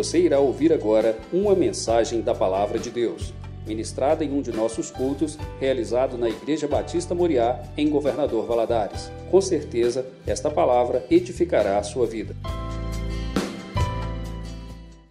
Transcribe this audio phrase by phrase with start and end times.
[0.00, 3.34] Você irá ouvir agora uma mensagem da Palavra de Deus,
[3.66, 9.10] ministrada em um de nossos cultos, realizado na Igreja Batista Moriá, em Governador Valadares.
[9.30, 12.34] Com certeza, esta palavra edificará a sua vida.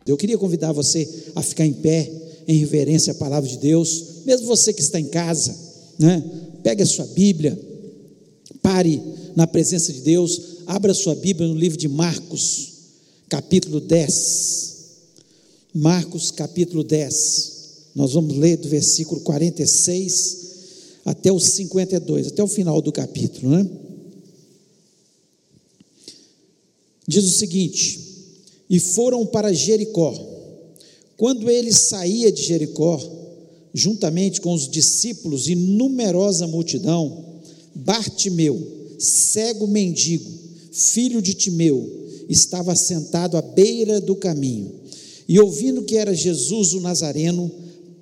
[0.07, 2.11] Eu queria convidar você a ficar em pé,
[2.47, 5.55] em reverência à palavra de Deus, mesmo você que está em casa,
[5.99, 6.23] né?
[6.63, 7.55] Pegue a sua Bíblia,
[8.59, 8.99] pare
[9.35, 12.73] na presença de Deus, abra sua Bíblia no livro de Marcos,
[13.29, 14.69] capítulo 10.
[15.73, 17.59] Marcos, capítulo 10.
[17.96, 20.48] Nós vamos ler do versículo 46
[21.05, 23.70] até o 52, até o final do capítulo, né?
[27.08, 28.00] Diz o seguinte:
[28.70, 30.14] E foram para Jericó.
[31.18, 33.00] Quando ele saía de Jericó,
[33.73, 37.26] juntamente com os discípulos e numerosa multidão,
[37.76, 40.30] Bartimeu, cego mendigo,
[40.72, 44.78] filho de Timeu, estava sentado à beira do caminho.
[45.29, 47.52] E ouvindo que era Jesus o Nazareno,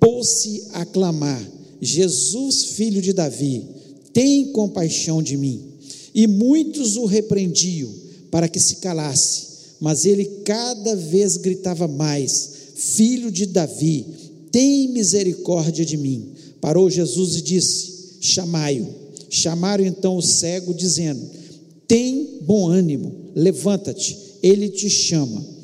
[0.00, 1.46] pôs-se a clamar:
[1.78, 3.66] Jesus, filho de Davi,
[4.14, 5.60] tem compaixão de mim.
[6.14, 7.92] E muitos o repreendiam
[8.30, 9.46] para que se calasse,
[9.78, 14.06] mas ele cada vez gritava mais: Filho de Davi,
[14.50, 16.30] tem misericórdia de mim.
[16.62, 18.88] Parou Jesus e disse: Chamai-o.
[19.28, 21.20] Chamaram então o cego, dizendo:
[21.86, 25.57] Tem bom ânimo, levanta-te, ele te chama.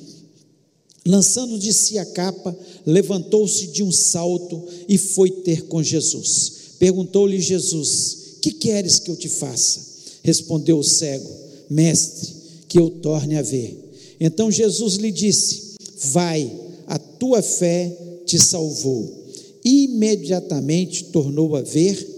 [1.06, 6.52] Lançando de si a capa, levantou-se de um salto e foi ter com Jesus.
[6.78, 9.80] Perguntou-lhe Jesus: Que queres que eu te faça?
[10.22, 11.30] Respondeu o cego:
[11.69, 12.33] Mestre,
[12.69, 13.78] que eu torne a ver.
[14.19, 15.74] Então Jesus lhe disse:
[16.12, 16.50] Vai,
[16.86, 19.24] a tua fé te salvou.
[19.62, 22.14] Imediatamente tornou a ver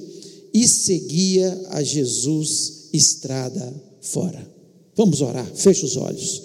[0.55, 4.49] e seguia a Jesus estrada fora.
[4.97, 6.43] Vamos orar, fecha os olhos.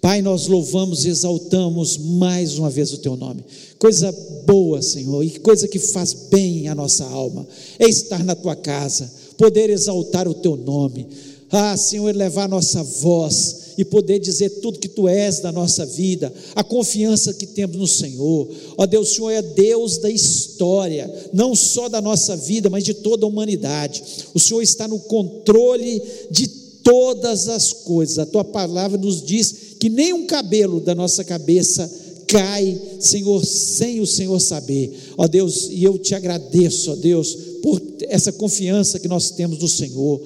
[0.00, 3.44] Pai, nós louvamos e exaltamos mais uma vez o teu nome.
[3.78, 4.10] Coisa
[4.46, 7.46] boa, Senhor, e coisa que faz bem à nossa alma
[7.78, 11.06] é estar na tua casa, poder exaltar o teu nome.
[11.50, 15.84] Ah, Senhor, levar a nossa voz e poder dizer tudo que tu és da nossa
[15.84, 18.48] vida, a confiança que temos no Senhor.
[18.78, 22.94] Ó Deus, o Senhor é Deus da história, não só da nossa vida, mas de
[22.94, 24.02] toda a humanidade.
[24.32, 26.46] O Senhor está no controle de
[26.82, 28.18] todas as coisas.
[28.18, 31.90] A tua palavra nos diz que nem um cabelo da nossa cabeça
[32.28, 34.92] cai, Senhor, sem o Senhor saber.
[35.16, 39.68] Ó Deus, e eu te agradeço, ó Deus, por essa confiança que nós temos no
[39.68, 40.20] Senhor,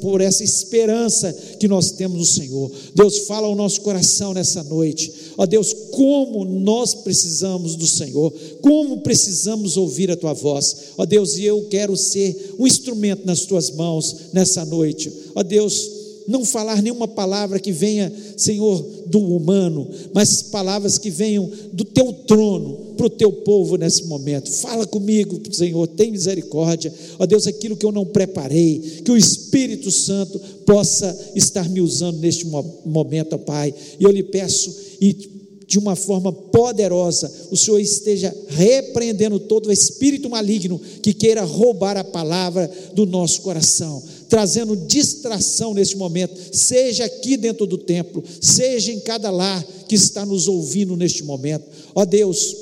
[0.00, 2.70] por essa esperança que nós temos no Senhor.
[2.94, 5.12] Deus, fala ao nosso coração nessa noite.
[5.36, 10.76] Ó Deus, como nós precisamos do Senhor, como precisamos ouvir a tua voz.
[10.96, 15.12] Ó Deus, e eu quero ser um instrumento nas tuas mãos nessa noite.
[15.34, 15.93] Ó Deus,
[16.26, 22.12] não falar nenhuma palavra que venha, Senhor, do humano, mas palavras que venham do teu
[22.12, 24.50] trono para o teu povo nesse momento.
[24.50, 26.92] Fala comigo, Senhor, tem misericórdia.
[27.18, 32.18] Ó Deus, aquilo que eu não preparei, que o Espírito Santo possa estar me usando
[32.18, 33.74] neste momento, ó Pai.
[33.98, 35.34] E eu lhe peço e
[35.66, 41.96] de uma forma poderosa, o Senhor esteja repreendendo todo o espírito maligno que queira roubar
[41.96, 44.02] a palavra do nosso coração,
[44.34, 50.26] trazendo distração neste momento, seja aqui dentro do templo, seja em cada lar que está
[50.26, 51.64] nos ouvindo neste momento.
[51.94, 52.52] Ó Deus,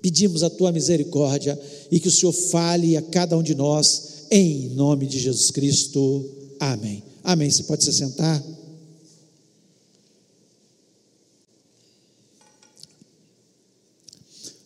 [0.00, 4.70] pedimos a tua misericórdia e que o Senhor fale a cada um de nós, em
[4.70, 6.24] nome de Jesus Cristo.
[6.58, 7.02] Amém.
[7.22, 7.50] Amém.
[7.50, 8.42] Você pode se sentar.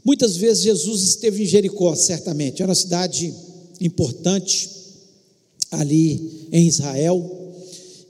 [0.04, 3.34] Muitas vezes Jesus esteve em Jericó, certamente, era uma cidade
[3.80, 4.78] importante
[5.70, 7.38] ali em Israel.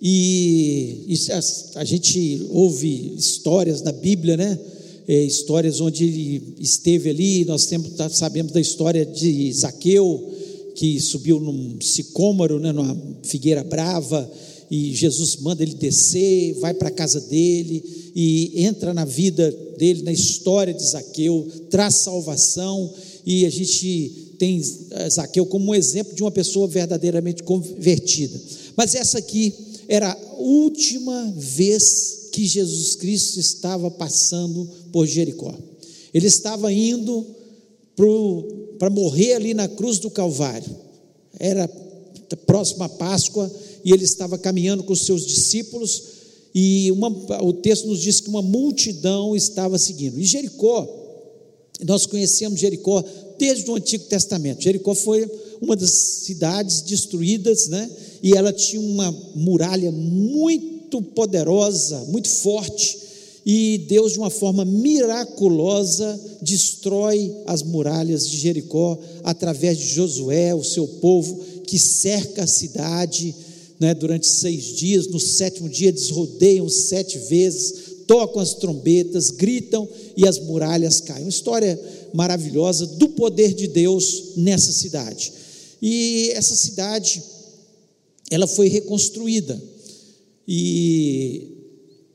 [0.01, 4.59] E, a, a, gente ouve histórias na Bíblia, né?
[5.07, 7.45] É, histórias onde ele esteve ali.
[7.45, 10.31] Nós temos, tá, sabemos da história de Zaqueu,
[10.75, 14.31] que subiu num sicômoro, né, numa figueira brava,
[14.71, 17.83] e Jesus manda ele descer, vai para a casa dele
[18.15, 22.93] e entra na vida dele, na história de Zaqueu, traz salvação
[23.27, 24.59] e a gente tem
[24.91, 28.41] eh, Zaqueu como um exemplo de uma pessoa verdadeiramente convertida.
[28.75, 29.53] Mas essa aqui
[29.87, 35.55] era a última vez que Jesus Cristo estava passando por Jericó.
[36.15, 37.27] Ele estava indo
[38.79, 40.75] para morrer ali na cruz do Calvário.
[41.39, 41.69] Era
[42.47, 43.51] próxima Páscoa
[43.85, 46.03] e ele estava caminhando com os seus discípulos
[46.55, 47.09] e uma,
[47.43, 50.19] o texto nos diz que uma multidão estava seguindo.
[50.19, 50.89] E Jericó,
[51.85, 53.05] nós conhecemos Jericó
[53.41, 54.63] desde o Antigo Testamento.
[54.63, 55.27] Jericó foi
[55.63, 57.91] uma das cidades destruídas, né?
[58.23, 62.99] E ela tinha uma muralha muito poderosa, muito forte.
[63.47, 70.63] e Deus, de uma forma miraculosa, destrói as muralhas de Jericó através de Josué, o
[70.63, 73.35] seu povo, que cerca a cidade
[73.79, 75.07] né, durante seis dias.
[75.07, 81.23] No sétimo dia, eles rodeiam sete vezes, tocam as trombetas, gritam e as muralhas caem.
[81.23, 81.81] Uma história
[82.13, 85.33] maravilhosa do poder de Deus nessa cidade.
[85.81, 87.23] E essa cidade,
[88.29, 89.63] ela foi reconstruída.
[90.49, 91.53] E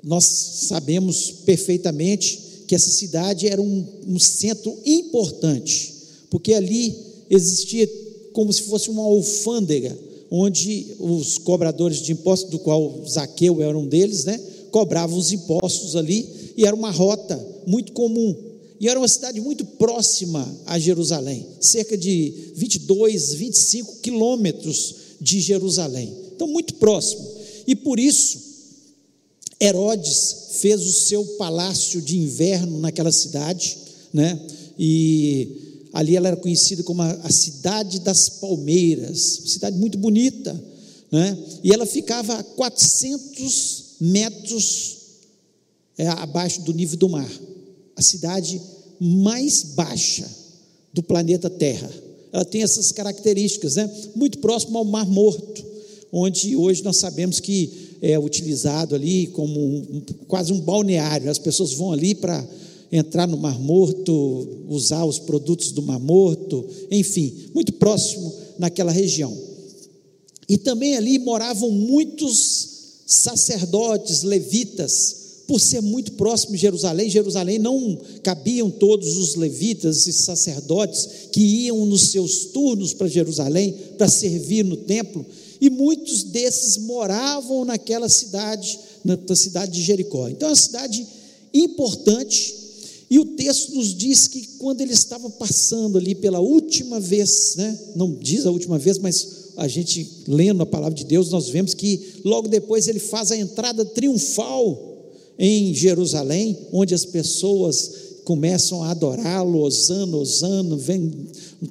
[0.04, 5.94] nós sabemos perfeitamente que essa cidade era um, um centro importante,
[6.30, 6.94] porque ali
[7.30, 7.90] existia
[8.34, 9.98] como se fosse uma alfândega,
[10.30, 14.38] onde os cobradores de impostos, do qual Zaqueu era um deles, né,
[14.76, 16.28] cobravam os impostos ali,
[16.58, 18.36] e era uma rota muito comum.
[18.78, 26.14] E era uma cidade muito próxima a Jerusalém, cerca de 22, 25 quilômetros de Jerusalém.
[26.36, 27.26] Então, muito próximo.
[27.66, 28.38] E por isso,
[29.62, 33.78] Herodes fez o seu palácio de inverno naquela cidade,
[34.14, 34.38] né?
[34.78, 40.62] E ali ela era conhecida como a, a cidade das palmeiras, cidade muito bonita,
[41.10, 41.38] né?
[41.64, 44.98] E ela ficava a 400 metros
[45.98, 47.30] é, abaixo do nível do mar,
[47.96, 48.62] a cidade
[49.00, 50.30] mais baixa
[50.94, 51.90] do planeta Terra.
[52.32, 53.90] Ela tem essas características, né?
[54.16, 55.64] Muito próximo ao Mar Morto,
[56.12, 61.30] onde hoje nós sabemos que é utilizado ali como um, quase um balneário.
[61.30, 62.46] As pessoas vão ali para
[62.92, 69.36] entrar no Mar Morto, usar os produtos do Mar Morto, enfim, muito próximo naquela região.
[70.48, 72.75] E também ali moravam muitos
[73.06, 80.14] sacerdotes, levitas, por ser muito próximo de Jerusalém, Jerusalém não cabiam todos os levitas e
[80.14, 85.26] sacerdotes que iam nos seus turnos para Jerusalém para servir no templo,
[85.62, 90.28] e muitos desses moravam naquela cidade, na cidade de Jericó.
[90.28, 91.06] Então é uma cidade
[91.54, 92.56] importante,
[93.10, 97.80] e o texto nos diz que quando ele estava passando ali pela última vez, né,
[97.96, 101.74] não diz a última vez, mas a gente lendo a palavra de Deus, nós vemos
[101.74, 107.92] que logo depois ele faz a entrada triunfal em Jerusalém, onde as pessoas
[108.24, 111.28] começam a adorá-lo, Osana, Osana, vem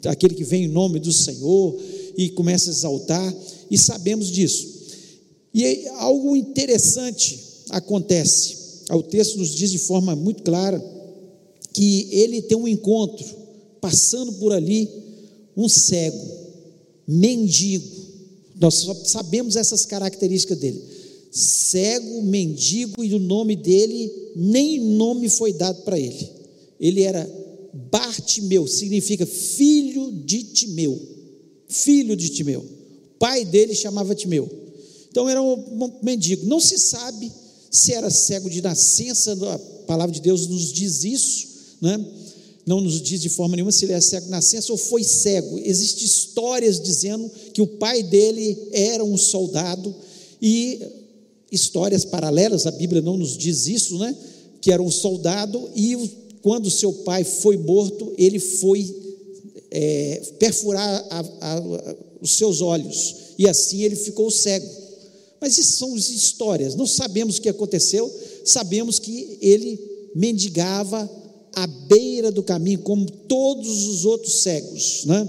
[0.07, 1.77] aquele que vem em nome do Senhor,
[2.17, 3.35] e começa a exaltar
[3.71, 4.73] e sabemos disso.
[5.53, 7.39] E algo interessante
[7.71, 8.57] acontece.
[8.91, 10.83] O texto nos diz de forma muito clara
[11.73, 13.25] que ele tem um encontro,
[13.81, 14.89] passando por ali,
[15.57, 16.44] um cego,
[17.07, 17.85] mendigo.
[18.61, 20.83] Nós só sabemos essas características dele.
[21.31, 26.29] Cego, mendigo, e o nome dele, nem nome foi dado para ele.
[26.79, 27.29] Ele era
[27.91, 31.01] Bartimeu, significa filho de Timeu.
[31.69, 32.75] Filho de Timeu
[33.25, 34.47] pai dele chamava Timeu.
[35.11, 36.45] Então era um mendigo.
[36.47, 37.33] Não se sabe
[37.71, 41.47] se era cego de nascença, a palavra de Deus nos diz isso,
[41.81, 42.05] né?
[42.67, 45.59] Não nos diz de forma nenhuma se ele é cego de nascença ou foi cego.
[45.59, 49.95] Existem histórias dizendo que o pai dele era um soldado
[50.41, 50.81] e
[51.53, 54.17] histórias paralelas, a Bíblia não nos diz isso, né?
[54.61, 55.97] Que era um soldado e
[56.43, 58.95] quando seu pai foi morto, ele foi
[59.71, 64.69] é, perfurar a, a, os seus olhos, e assim ele ficou cego.
[65.41, 68.11] Mas isso são histórias, não sabemos o que aconteceu,
[68.45, 69.79] sabemos que ele
[70.15, 71.11] mendigava
[71.55, 75.29] à beira do caminho, como todos os outros cegos, né?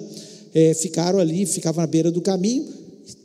[0.54, 2.66] É, ficaram ali, ficavam à beira do caminho,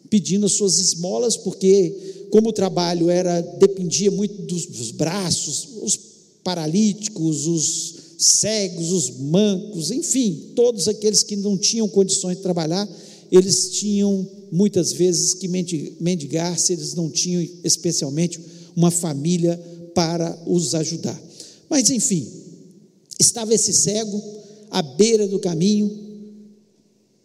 [0.09, 5.99] pedindo as suas esmolas, porque como o trabalho era dependia muito dos, dos braços, os
[6.43, 12.89] paralíticos, os cegos, os mancos, enfim, todos aqueles que não tinham condições de trabalhar,
[13.31, 15.49] eles tinham muitas vezes que
[16.01, 18.41] mendigar se eles não tinham, especialmente,
[18.77, 19.57] uma família
[19.95, 21.21] para os ajudar.
[21.69, 22.27] Mas, enfim,
[23.23, 24.23] estava esse cego
[24.71, 26.09] à beira do caminho.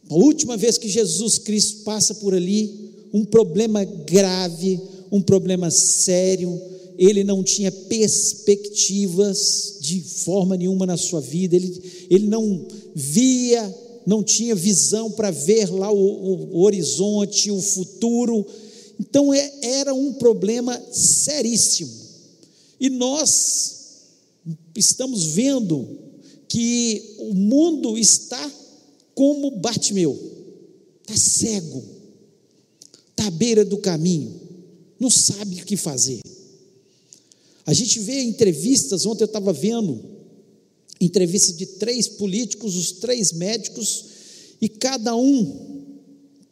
[0.09, 4.79] A última vez que Jesus Cristo passa por ali, um problema grave,
[5.11, 6.61] um problema sério,
[6.97, 13.73] ele não tinha perspectivas de forma nenhuma na sua vida, ele, ele não via
[14.05, 18.45] não tinha visão para ver lá o, o, horizonte, o futuro.
[18.99, 21.91] Então é, era um problema seríssimo.
[22.79, 23.74] E nós
[24.75, 25.87] estamos vendo
[26.47, 28.51] que o mundo está
[29.13, 30.19] como Bartimeu,
[31.01, 31.83] está cego,
[33.11, 34.39] está à beira do caminho,
[34.99, 36.19] não sabe o que fazer.
[37.65, 39.99] A gente vê entrevistas, ontem eu estava vendo
[40.99, 44.05] entrevista de três políticos, os três médicos,
[44.61, 45.83] e cada um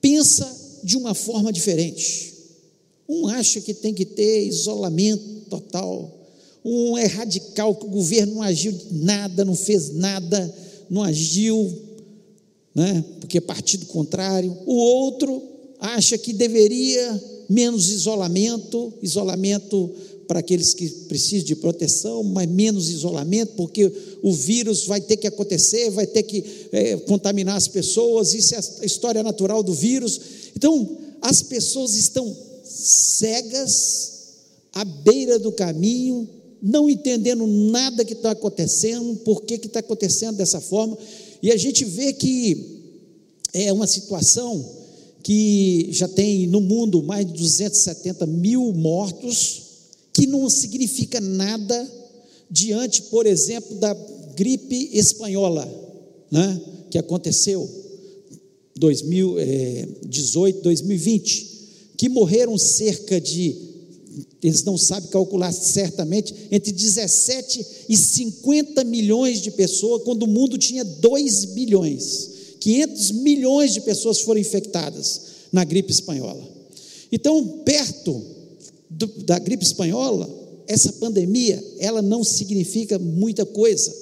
[0.01, 2.33] pensa de uma forma diferente.
[3.07, 6.22] Um acha que tem que ter isolamento total,
[6.63, 10.53] Um é radical, que o governo não agiu nada, não fez nada,
[10.89, 11.71] não agiu,
[12.73, 13.03] né?
[13.19, 14.55] porque é partido contrário.
[14.65, 15.41] O outro
[15.79, 19.91] acha que deveria menos isolamento, isolamento
[20.27, 23.91] para aqueles que precisam de proteção, mas menos isolamento, porque
[24.21, 28.59] o vírus vai ter que acontecer, vai ter que é, contaminar as pessoas, isso é
[28.81, 30.19] a história natural do vírus.
[30.55, 34.11] Então, as pessoas estão cegas,
[34.73, 36.27] à beira do caminho,
[36.63, 40.97] não entendendo nada que está acontecendo, por que está acontecendo dessa forma,
[41.41, 42.79] e a gente vê que
[43.53, 44.65] é uma situação
[45.21, 49.61] que já tem no mundo mais de 270 mil mortos,
[50.13, 51.91] que não significa nada
[52.49, 53.93] diante, por exemplo, da
[54.35, 55.67] gripe espanhola,
[56.31, 57.69] né, que aconteceu
[58.75, 61.53] 2018, 2020,
[61.97, 63.55] que morreram cerca de,
[64.41, 70.57] eles não sabem calcular certamente, entre 17 e 50 milhões de pessoas, quando o mundo
[70.57, 72.29] tinha 2 bilhões.
[72.59, 76.41] 500 milhões de pessoas foram infectadas na gripe espanhola.
[77.11, 78.21] Então, perto
[78.89, 80.29] do, da gripe espanhola,
[80.67, 83.93] essa pandemia, ela não significa muita coisa.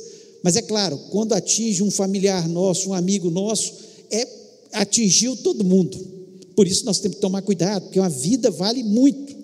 [0.43, 3.73] Mas é claro, quando atinge um familiar nosso, um amigo nosso,
[4.09, 4.27] é,
[4.73, 5.97] atingiu todo mundo.
[6.55, 9.40] Por isso nós temos que tomar cuidado, porque uma vida vale muito.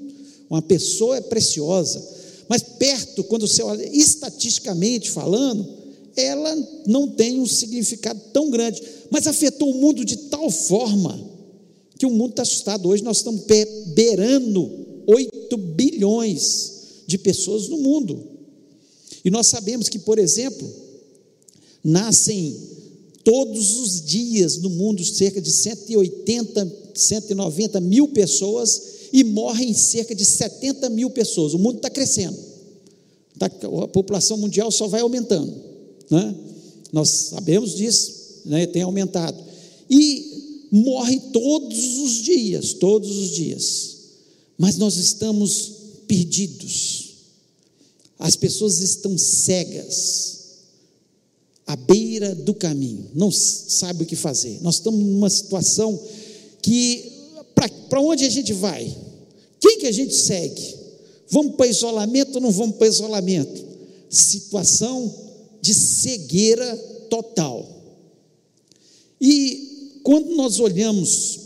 [0.49, 2.03] Uma pessoa é preciosa.
[2.47, 5.67] Mas perto, quando você olha estatisticamente falando,
[6.15, 11.37] ela não tem um significado tão grande, mas afetou o mundo de tal forma
[11.97, 12.87] que o mundo está assustado.
[12.87, 13.43] Hoje nós estamos
[13.93, 14.71] beirando
[15.07, 16.73] 8 bilhões
[17.05, 18.37] de pessoas no mundo.
[19.23, 20.69] E nós sabemos que, por exemplo,
[21.83, 22.55] nascem
[23.23, 30.25] todos os dias no mundo cerca de 180, 190 mil pessoas e morrem cerca de
[30.25, 31.53] 70 mil pessoas.
[31.53, 32.37] O mundo está crescendo.
[33.37, 35.53] Tá, a população mundial só vai aumentando.
[36.09, 36.35] Né?
[36.91, 38.65] Nós sabemos disso, né?
[38.65, 39.37] tem aumentado.
[39.89, 43.97] E morre todos os dias, todos os dias
[44.57, 45.71] mas nós estamos
[46.07, 47.05] perdidos.
[48.17, 50.37] As pessoas estão cegas,
[51.67, 54.59] à beira do caminho, não sabem o que fazer.
[54.61, 56.01] Nós estamos numa situação
[56.61, 57.11] que,
[57.89, 58.95] para onde a gente vai?
[59.59, 60.75] Quem que a gente segue?
[61.29, 63.65] Vamos para isolamento ou não vamos para isolamento?
[64.09, 65.13] Situação
[65.61, 66.77] de cegueira
[67.09, 67.67] total.
[69.19, 71.39] E quando nós olhamos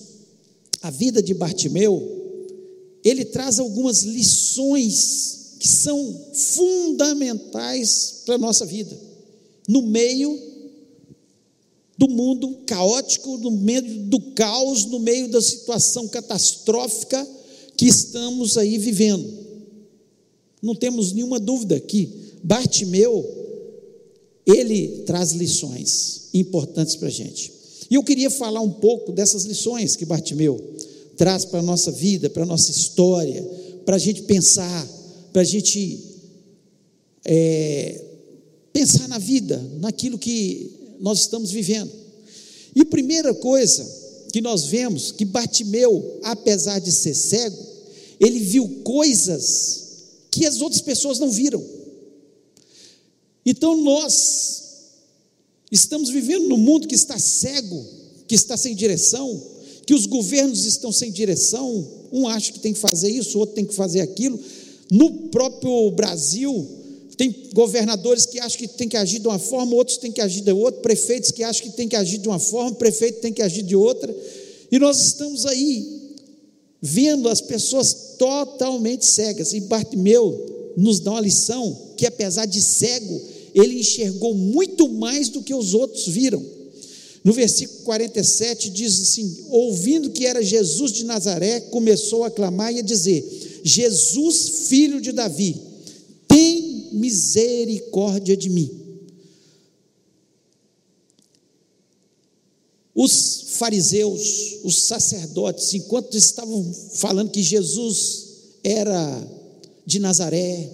[0.82, 2.22] a vida de Bartimeu,
[3.03, 8.98] ele traz algumas lições que são fundamentais para a nossa vida,
[9.68, 10.50] no meio
[12.01, 17.27] do mundo caótico, no meio do caos, no meio da situação catastrófica
[17.77, 19.31] que estamos aí vivendo.
[20.63, 22.10] Não temos nenhuma dúvida que
[22.41, 23.24] Bartimeu,
[24.48, 27.51] ele traz lições importantes para a gente.
[27.88, 30.60] E eu queria falar um pouco dessas lições que Bartimeu
[31.15, 33.43] traz para a nossa vida, para a nossa história,
[33.86, 34.88] para a gente pensar,
[35.31, 36.00] para a gente
[37.24, 38.03] é,
[38.74, 41.91] pensar na vida, naquilo que nós estamos vivendo.
[42.75, 43.86] E a primeira coisa
[44.31, 47.58] que nós vemos, que Bartimeu, apesar de ser cego,
[48.20, 49.81] ele viu coisas
[50.29, 51.62] que as outras pessoas não viram.
[53.46, 54.62] Então nós
[55.72, 57.86] estamos vivendo num mundo que está cego,
[58.27, 59.41] que está sem direção,
[59.86, 63.65] que os governos estão sem direção, um acha que tem que fazer isso, outro tem
[63.65, 64.39] que fazer aquilo.
[64.89, 66.81] No próprio Brasil,
[67.18, 70.41] tem governadores que acham que tem que agir de uma forma, outros têm que agir
[70.41, 73.41] de outra, prefeitos que acham que tem que agir de uma forma, prefeito tem que
[73.41, 74.15] agir de outra.
[74.72, 76.01] E nós estamos aí
[76.82, 79.53] vendo as pessoas totalmente cegas.
[79.53, 83.22] E Bartimeu nos dá uma lição que apesar de cego,
[83.53, 86.44] ele enxergou muito mais do que os outros viram.
[87.24, 92.80] No versículo 47 diz assim: ouvindo que era Jesus de Nazaré, começou a clamar e
[92.80, 95.56] a dizer: Jesus, filho de Davi,
[96.27, 98.81] tem misericórdia de mim.
[102.93, 108.27] Os fariseus, os sacerdotes, enquanto estavam falando que Jesus
[108.63, 109.27] era
[109.86, 110.69] de Nazaré,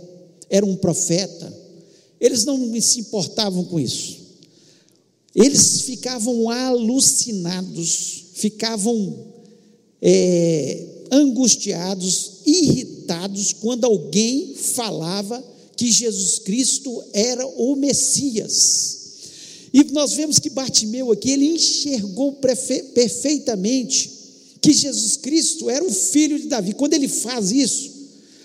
[0.50, 1.54] era um profeta,
[2.20, 4.18] eles não se importavam com isso.
[5.36, 9.28] Eles ficavam alucinados, ficavam
[10.02, 15.44] é, angustiados, irritados quando alguém falava
[15.78, 18.98] que Jesus Cristo era o Messias.
[19.74, 22.34] E nós vemos que Bartimeu aqui, ele enxergou
[22.94, 24.12] perfeitamente
[24.60, 26.74] que Jesus Cristo era o filho de Davi.
[26.74, 27.92] Quando ele faz isso,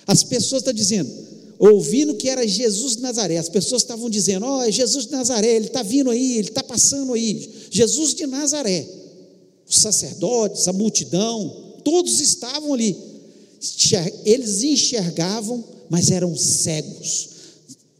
[0.06, 1.10] as pessoas estão dizendo:
[1.58, 3.38] ouvindo que era Jesus de Nazaré.
[3.38, 6.48] As pessoas estavam dizendo: Ó, oh, é Jesus de Nazaré, ele está vindo aí, ele
[6.48, 7.48] está passando aí.
[7.70, 8.86] Jesus de Nazaré.
[9.68, 12.96] Os sacerdotes, a multidão, todos estavam ali.
[14.24, 17.28] Eles enxergavam, mas eram cegos.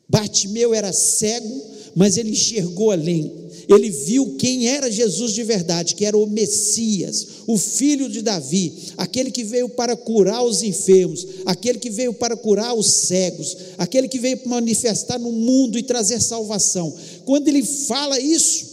[0.08, 1.62] Bartimeu era cego,
[1.94, 7.26] mas ele enxergou além ele viu quem era Jesus de verdade, que era o Messias,
[7.46, 12.37] o filho de Davi, aquele que veio para curar os enfermos, aquele que veio para
[12.37, 16.92] curar os cegos, aquele que veio para manifestar no mundo e trazer salvação.
[17.25, 18.66] Quando ele fala isso,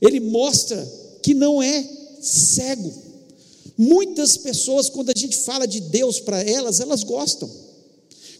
[0.00, 0.86] ele mostra
[1.22, 1.84] que não é
[2.20, 2.92] cego.
[3.76, 7.48] Muitas pessoas, quando a gente fala de Deus para elas, elas gostam.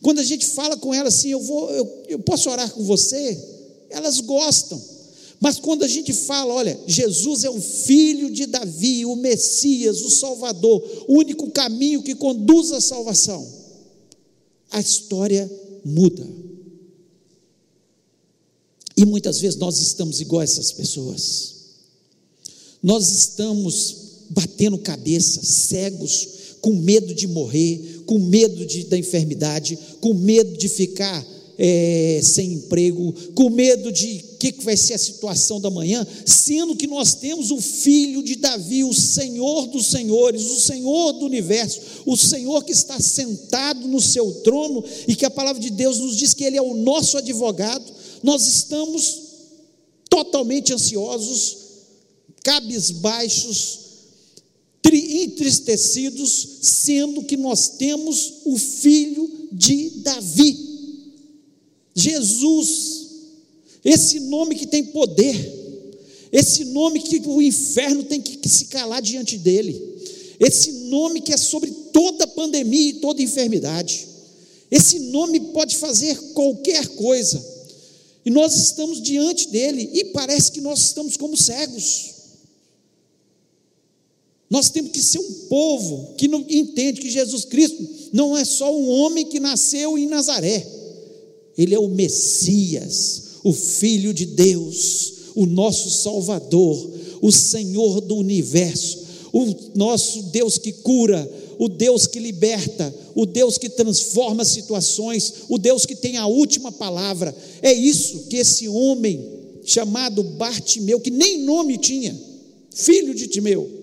[0.03, 3.39] Quando a gente fala com elas assim, eu vou, eu, eu posso orar com você,
[3.91, 4.81] elas gostam.
[5.41, 10.11] Mas quando a gente fala, olha, Jesus é o filho de Davi, o Messias, o
[10.11, 13.47] Salvador, o único caminho que conduz à salvação,
[14.71, 15.51] a história
[15.85, 16.27] muda.
[18.97, 21.55] E muitas vezes nós estamos igual a essas pessoas.
[22.83, 23.97] Nós estamos
[24.31, 26.29] batendo cabeça, cegos,
[26.61, 31.23] com medo de morrer, com medo de, da enfermidade, com medo de ficar
[31.59, 36.75] é, sem emprego, com medo de que, que vai ser a situação da manhã, sendo
[36.75, 41.83] que nós temos o filho de Davi, o Senhor dos senhores, o Senhor do universo,
[42.07, 46.17] o Senhor que está sentado no seu trono e que a palavra de Deus nos
[46.17, 49.21] diz que Ele é o nosso advogado, nós estamos
[50.09, 51.59] totalmente ansiosos,
[52.43, 53.88] cabisbaixos,
[54.85, 60.57] entristecidos, sendo que nós temos o filho de Davi.
[61.95, 63.07] Jesus,
[63.85, 65.59] esse nome que tem poder,
[66.31, 69.81] esse nome que o inferno tem que se calar diante dele,
[70.39, 74.07] esse nome que é sobre toda pandemia e toda enfermidade,
[74.71, 77.45] esse nome pode fazer qualquer coisa,
[78.25, 82.18] e nós estamos diante dele, e parece que nós estamos como cegos.
[84.51, 88.75] Nós temos que ser um povo que não entende que Jesus Cristo não é só
[88.75, 90.67] um homem que nasceu em Nazaré.
[91.57, 99.07] Ele é o Messias, o Filho de Deus, o nosso Salvador, o Senhor do universo,
[99.33, 105.59] o nosso Deus que cura, o Deus que liberta, o Deus que transforma situações, o
[105.59, 107.37] Deus que tem a última palavra.
[107.61, 109.21] É isso que esse homem
[109.65, 112.19] chamado Bartimeu, que nem nome tinha,
[112.73, 113.78] filho de Timeu,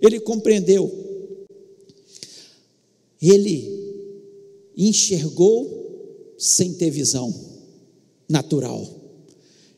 [0.00, 0.90] ele compreendeu.
[3.20, 3.76] Ele
[4.76, 7.32] enxergou sem ter visão
[8.28, 8.86] natural.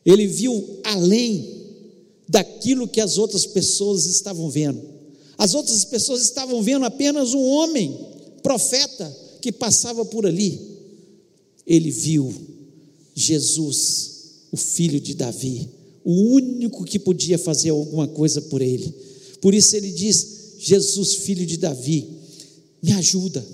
[0.05, 1.59] Ele viu além
[2.27, 4.81] daquilo que as outras pessoas estavam vendo.
[5.37, 7.97] As outras pessoas estavam vendo apenas um homem,
[8.43, 9.09] profeta,
[9.41, 10.59] que passava por ali.
[11.65, 12.33] Ele viu
[13.15, 14.11] Jesus,
[14.51, 15.69] o filho de Davi,
[16.03, 18.93] o único que podia fazer alguma coisa por ele.
[19.41, 22.07] Por isso ele diz: Jesus, filho de Davi,
[22.81, 23.45] me ajuda,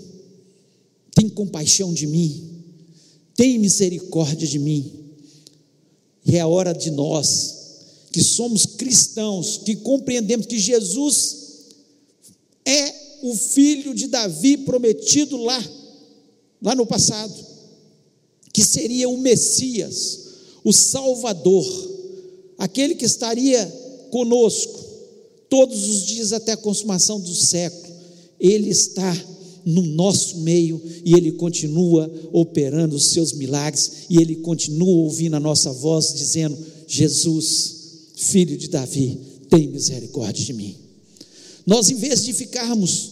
[1.14, 2.56] tem compaixão de mim
[3.36, 4.92] tem misericórdia de mim.
[6.26, 7.56] E é hora de nós,
[8.12, 11.36] que somos cristãos, que compreendemos que Jesus
[12.66, 15.64] é o filho de Davi prometido lá,
[16.62, 17.36] lá no passado,
[18.52, 20.22] que seria o Messias,
[20.64, 21.66] o Salvador,
[22.58, 23.66] aquele que estaria
[24.10, 24.85] conosco
[25.50, 27.94] todos os dias até a consumação do século.
[28.40, 29.16] Ele está
[29.66, 35.40] no nosso meio e Ele continua operando os seus milagres e Ele continua ouvindo a
[35.40, 37.76] nossa voz dizendo: Jesus,
[38.16, 39.18] filho de Davi,
[39.50, 40.76] tem misericórdia de mim.
[41.66, 43.12] Nós, em vez de ficarmos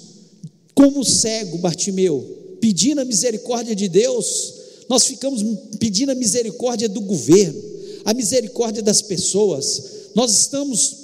[0.76, 4.54] como cego Bartimeu, pedindo a misericórdia de Deus,
[4.88, 5.44] nós ficamos
[5.80, 7.62] pedindo a misericórdia do governo,
[8.06, 11.03] a misericórdia das pessoas, nós estamos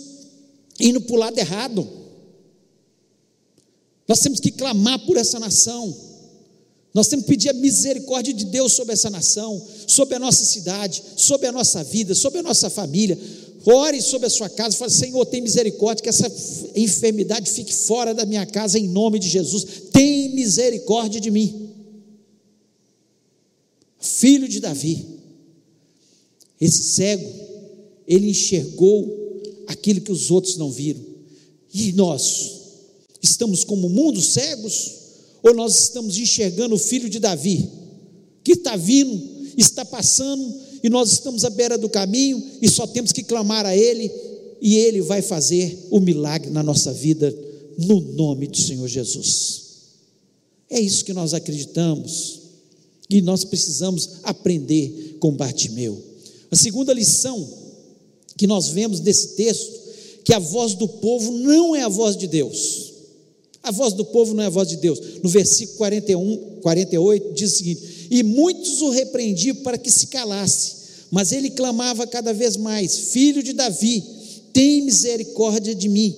[0.79, 1.87] indo para o lado errado.
[4.07, 5.95] Nós temos que clamar por essa nação.
[6.93, 11.03] Nós temos que pedir a misericórdia de Deus sobre essa nação, sobre a nossa cidade,
[11.15, 13.17] sobre a nossa vida, sobre a nossa família.
[13.65, 16.31] Ore sobre a sua casa, fale: Senhor, tem misericórdia, que essa
[16.75, 19.65] enfermidade fique fora da minha casa, em nome de Jesus.
[19.91, 21.69] Tem misericórdia de mim.
[23.99, 25.05] Filho de Davi,
[26.59, 27.29] esse cego,
[28.07, 29.18] ele enxergou
[29.69, 31.01] aquilo que os outros não viram.
[31.73, 32.59] E nós,
[33.21, 34.91] Estamos como mundo cegos?
[35.43, 37.69] Ou nós estamos enxergando o filho de Davi,
[38.43, 39.21] que está vindo,
[39.57, 40.53] está passando,
[40.83, 44.11] e nós estamos à beira do caminho e só temos que clamar a Ele,
[44.61, 47.33] e Ele vai fazer o milagre na nossa vida,
[47.77, 49.69] no nome do Senhor Jesus.
[50.69, 52.39] É isso que nós acreditamos.
[53.09, 55.99] E nós precisamos aprender com Bartimeu.
[56.51, 57.47] A segunda lição
[58.39, 59.77] que nós vemos desse texto,
[60.23, 62.93] que a voz do povo não é a voz de Deus.
[63.61, 64.97] A voz do povo não é a voz de Deus.
[65.21, 70.73] No versículo 41, 48 diz o seguinte: E muitos o repreendiam para que se calasse,
[71.11, 74.01] mas ele clamava cada vez mais: Filho de Davi,
[74.53, 76.15] tem misericórdia de mim.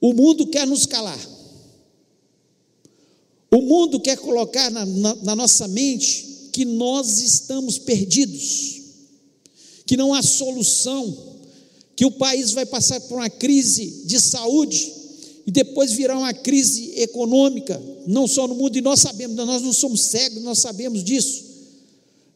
[0.00, 1.28] O mundo quer nos calar.
[3.50, 8.83] O mundo quer colocar na, na, na nossa mente que nós estamos perdidos,
[9.86, 11.16] que não há solução,
[11.96, 14.92] que o país vai passar por uma crise de saúde
[15.46, 19.72] e depois virá uma crise econômica, não só no mundo, e nós sabemos, nós não
[19.72, 21.44] somos cegos, nós sabemos disso.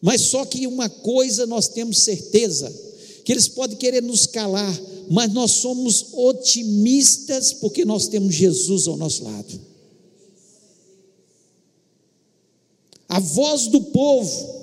[0.00, 2.72] Mas só que uma coisa nós temos certeza,
[3.24, 4.80] que eles podem querer nos calar,
[5.10, 9.68] mas nós somos otimistas porque nós temos Jesus ao nosso lado.
[13.08, 14.57] a voz do povo,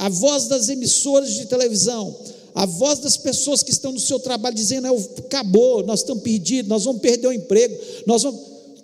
[0.00, 2.16] a voz das emissoras de televisão,
[2.54, 4.86] a voz das pessoas que estão no seu trabalho dizendo:
[5.18, 8.40] acabou, nós estamos perdidos, nós vamos perder o emprego, nós vamos,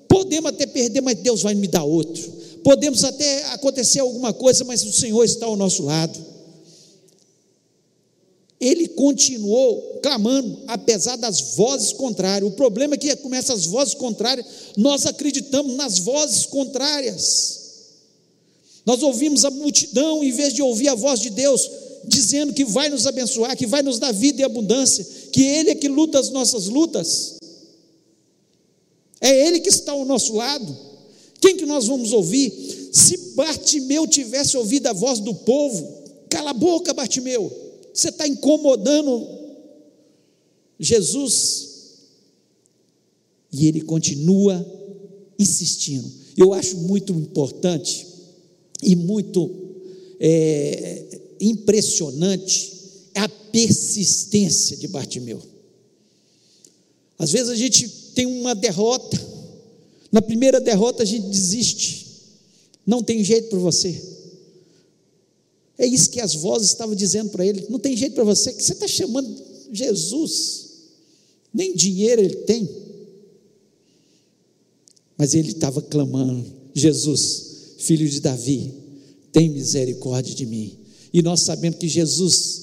[0.06, 2.22] podemos até perder, mas Deus vai me dar outro.
[2.62, 6.22] Podemos até acontecer alguma coisa, mas o Senhor está ao nosso lado.
[8.60, 12.50] Ele continuou clamando, apesar das vozes contrárias.
[12.50, 17.65] O problema é que começa as vozes contrárias, nós acreditamos nas vozes contrárias.
[18.86, 21.68] Nós ouvimos a multidão em vez de ouvir a voz de Deus,
[22.04, 25.74] dizendo que vai nos abençoar, que vai nos dar vida e abundância, que Ele é
[25.74, 27.34] que luta as nossas lutas.
[29.20, 30.76] É Ele que está ao nosso lado.
[31.40, 32.90] Quem que nós vamos ouvir?
[32.92, 37.52] Se Bartimeu tivesse ouvido a voz do povo, cala a boca, Bartimeu,
[37.92, 39.26] você está incomodando
[40.78, 41.66] Jesus.
[43.52, 44.64] E ele continua
[45.38, 46.08] insistindo.
[46.36, 48.15] Eu acho muito importante
[48.82, 49.50] e muito
[50.20, 52.74] é, impressionante
[53.14, 55.42] é a persistência de Bartimeu.
[57.18, 59.18] Às vezes a gente tem uma derrota,
[60.12, 62.06] na primeira derrota a gente desiste,
[62.86, 64.16] não tem jeito para você.
[65.78, 68.62] É isso que as vozes estavam dizendo para ele: não tem jeito para você, que
[68.62, 69.28] você está chamando
[69.72, 70.66] Jesus,
[71.52, 72.68] nem dinheiro ele tem.
[75.16, 77.45] Mas ele estava clamando: Jesus,
[77.86, 78.72] filho de Davi,
[79.32, 80.72] tem misericórdia de mim.
[81.12, 82.62] E nós sabemos que Jesus,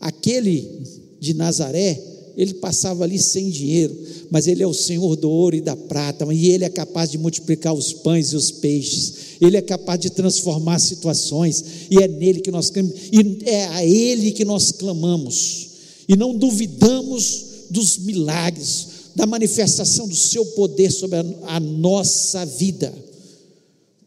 [0.00, 0.82] aquele
[1.20, 2.02] de Nazaré,
[2.36, 3.96] ele passava ali sem dinheiro,
[4.30, 7.18] mas ele é o Senhor do ouro e da prata, e ele é capaz de
[7.18, 12.40] multiplicar os pães e os peixes, ele é capaz de transformar situações, e é nele
[12.40, 15.68] que nós e é a ele que nós clamamos,
[16.08, 22.92] e não duvidamos dos milagres, da manifestação do seu poder sobre a, a nossa vida.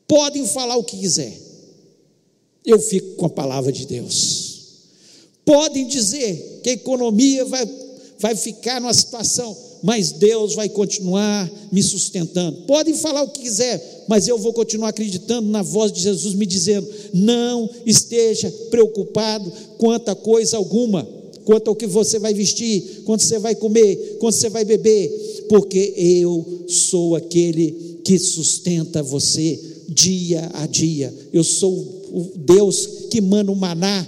[0.07, 1.37] Podem falar o que quiser,
[2.65, 4.57] eu fico com a palavra de Deus.
[5.43, 7.69] Podem dizer que a economia vai,
[8.19, 12.63] vai ficar numa situação, mas Deus vai continuar me sustentando.
[12.63, 16.45] Podem falar o que quiser, mas eu vou continuar acreditando na voz de Jesus me
[16.45, 21.07] dizendo: não esteja preocupado quanto a coisa alguma,
[21.45, 25.93] quanto ao que você vai vestir, quanto você vai comer, quanto você vai beber, porque
[25.95, 29.66] eu sou aquele que sustenta você
[29.97, 31.13] dia a dia.
[31.33, 34.07] Eu sou o Deus que manda o maná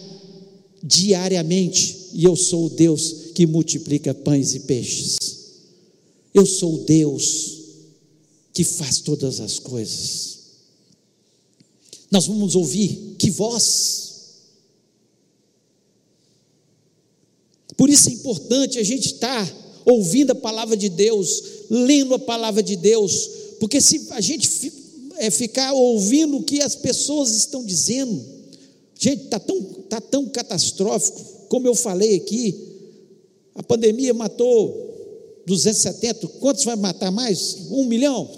[0.83, 5.17] diariamente, e eu sou o Deus que multiplica pães e peixes.
[6.33, 7.57] Eu sou o Deus
[8.53, 10.39] que faz todas as coisas.
[12.11, 14.09] Nós vamos ouvir que voz.
[17.75, 22.61] Por isso é importante a gente estar ouvindo a palavra de Deus, lendo a palavra
[22.61, 24.47] de Deus, porque se a gente
[25.19, 28.23] é ficar ouvindo o que as pessoas estão dizendo.
[28.97, 32.55] Gente, está tão, tá tão catastrófico, como eu falei aqui,
[33.55, 34.89] a pandemia matou
[35.45, 37.57] 270, quantos vai matar mais?
[37.69, 38.29] Um milhão?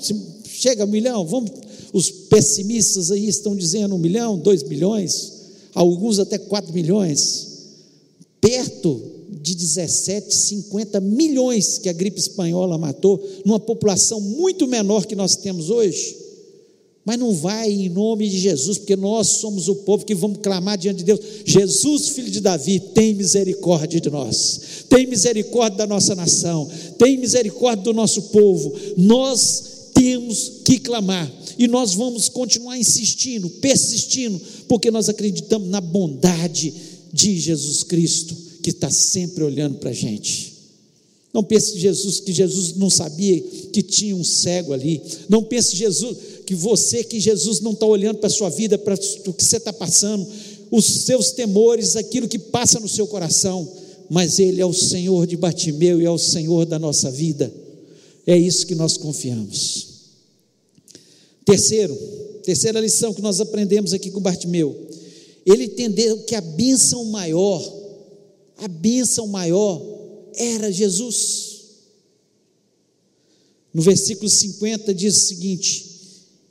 [0.45, 1.25] Chega a um milhão?
[1.25, 1.51] Vamos,
[1.93, 5.33] os pessimistas aí estão dizendo um milhão, dois milhões,
[5.73, 7.47] alguns até quatro milhões,
[8.39, 15.15] perto de 17, 50 milhões que a gripe espanhola matou, numa população muito menor que
[15.15, 16.20] nós temos hoje.
[17.03, 20.77] Mas não vai em nome de Jesus, porque nós somos o povo que vamos clamar
[20.77, 21.19] diante de Deus.
[21.45, 27.83] Jesus, filho de Davi, tem misericórdia de nós, tem misericórdia da nossa nação, tem misericórdia
[27.83, 28.73] do nosso povo.
[28.97, 36.73] Nós temos que clamar e nós vamos continuar insistindo, persistindo, porque nós acreditamos na bondade
[37.11, 40.51] de Jesus Cristo, que está sempre olhando para a gente.
[41.33, 45.01] Não pense Jesus que Jesus não sabia que tinha um cego ali.
[45.29, 46.17] Não pense Jesus
[46.51, 49.55] que você, que Jesus não está olhando para a sua vida, para o que você
[49.55, 50.27] está passando,
[50.69, 53.65] os seus temores, aquilo que passa no seu coração,
[54.09, 57.49] mas Ele é o Senhor de Batimeu e é o Senhor da nossa vida.
[58.27, 59.87] É isso que nós confiamos.
[61.45, 61.95] Terceiro,
[62.43, 64.75] terceira lição que nós aprendemos aqui com Bartimeu,
[65.45, 67.61] ele entendeu que a bênção maior,
[68.57, 69.81] a bênção maior
[70.35, 71.61] era Jesus.
[73.73, 75.90] No versículo 50 diz o seguinte: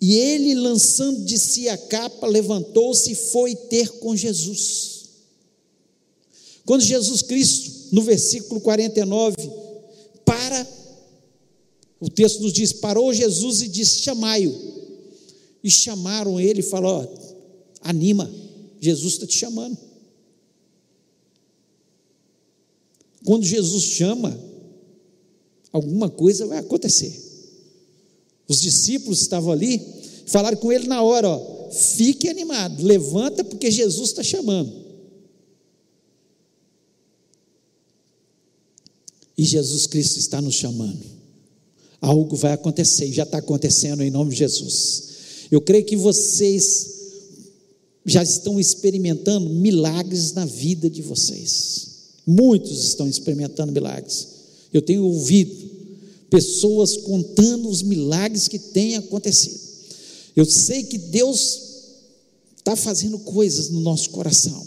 [0.01, 5.01] E ele, lançando de si a capa, levantou-se e foi ter com Jesus.
[6.65, 9.37] Quando Jesus Cristo, no versículo 49,
[10.25, 10.67] para,
[12.01, 14.81] o texto nos diz: parou Jesus e disse: Chamai-o.
[15.63, 17.07] E chamaram ele e falou:
[17.83, 18.31] Anima,
[18.81, 19.77] Jesus está te chamando.
[23.23, 24.39] Quando Jesus chama,
[25.71, 27.30] alguma coisa vai acontecer.
[28.51, 29.81] Os discípulos estavam ali,
[30.27, 34.73] falaram com ele na hora: ó, fique animado, levanta, porque Jesus está chamando.
[39.39, 40.99] E Jesus Cristo está nos chamando.
[42.01, 45.05] Algo vai acontecer, e já está acontecendo em nome de Jesus.
[45.49, 46.91] Eu creio que vocês
[48.05, 51.87] já estão experimentando milagres na vida de vocês.
[52.27, 54.27] Muitos estão experimentando milagres.
[54.73, 55.70] Eu tenho ouvido
[56.31, 59.61] pessoas contando os milagres que têm acontecido.
[60.37, 61.61] Eu sei que Deus
[62.57, 64.65] está fazendo coisas no nosso coração,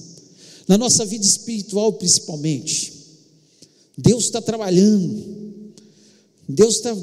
[0.67, 2.93] na nossa vida espiritual principalmente.
[3.97, 5.23] Deus está trabalhando,
[6.47, 6.95] Deus está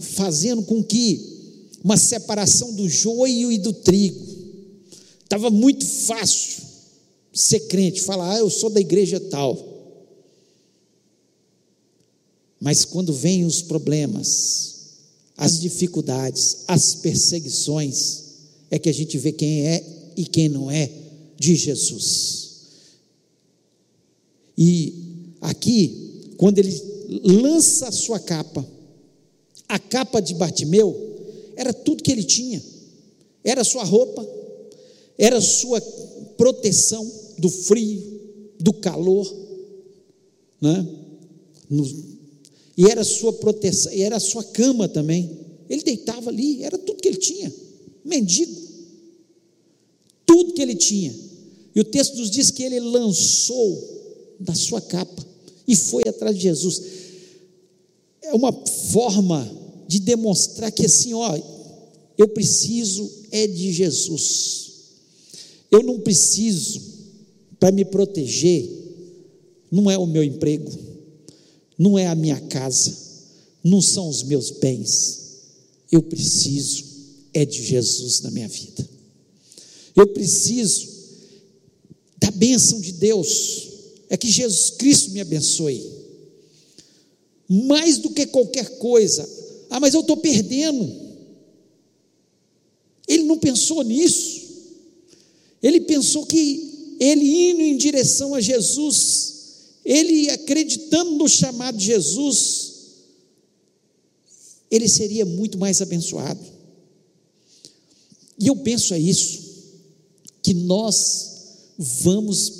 [0.00, 1.32] fazendo com que
[1.84, 4.24] uma separação do joio e do trigo.
[5.22, 6.62] Estava muito fácil
[7.32, 9.71] ser crente, falar, ah, eu sou da igreja tal.
[12.62, 14.76] Mas quando vêm os problemas,
[15.36, 18.22] as dificuldades, as perseguições,
[18.70, 19.84] é que a gente vê quem é
[20.16, 20.88] e quem não é
[21.36, 22.50] de Jesus.
[24.56, 24.94] E
[25.40, 26.80] aqui, quando ele
[27.24, 28.64] lança a sua capa,
[29.68, 30.96] a capa de Bartimeu,
[31.56, 32.62] era tudo que ele tinha,
[33.42, 34.24] era sua roupa,
[35.18, 35.80] era sua
[36.36, 38.20] proteção do frio,
[38.60, 39.26] do calor,
[40.60, 40.86] né?
[42.82, 45.30] E era sua proteção, e era sua cama também.
[45.70, 47.54] Ele deitava ali, era tudo que ele tinha,
[48.04, 48.60] mendigo,
[50.26, 51.14] tudo que ele tinha.
[51.76, 55.24] E o texto nos diz que ele lançou da sua capa
[55.66, 56.82] e foi atrás de Jesus.
[58.20, 59.48] É uma forma
[59.86, 61.38] de demonstrar que assim, ó,
[62.18, 64.72] eu preciso é de Jesus.
[65.70, 66.82] Eu não preciso
[67.60, 68.68] para me proteger,
[69.70, 70.91] não é o meu emprego,
[71.78, 72.96] não é a minha casa,
[73.62, 75.20] não são os meus bens.
[75.90, 76.92] Eu preciso
[77.34, 78.88] é de Jesus na minha vida.
[79.96, 80.88] Eu preciso
[82.18, 83.68] da bênção de Deus.
[84.08, 85.82] É que Jesus Cristo me abençoe.
[87.48, 89.28] Mais do que qualquer coisa,
[89.70, 90.90] ah, mas eu estou perdendo.
[93.08, 94.42] Ele não pensou nisso.
[95.62, 99.41] Ele pensou que ele indo em direção a Jesus,
[99.84, 102.72] ele acreditando no chamado de Jesus,
[104.70, 106.40] ele seria muito mais abençoado.
[108.38, 109.40] E eu penso é isso,
[110.42, 111.30] que nós
[111.78, 112.52] vamos,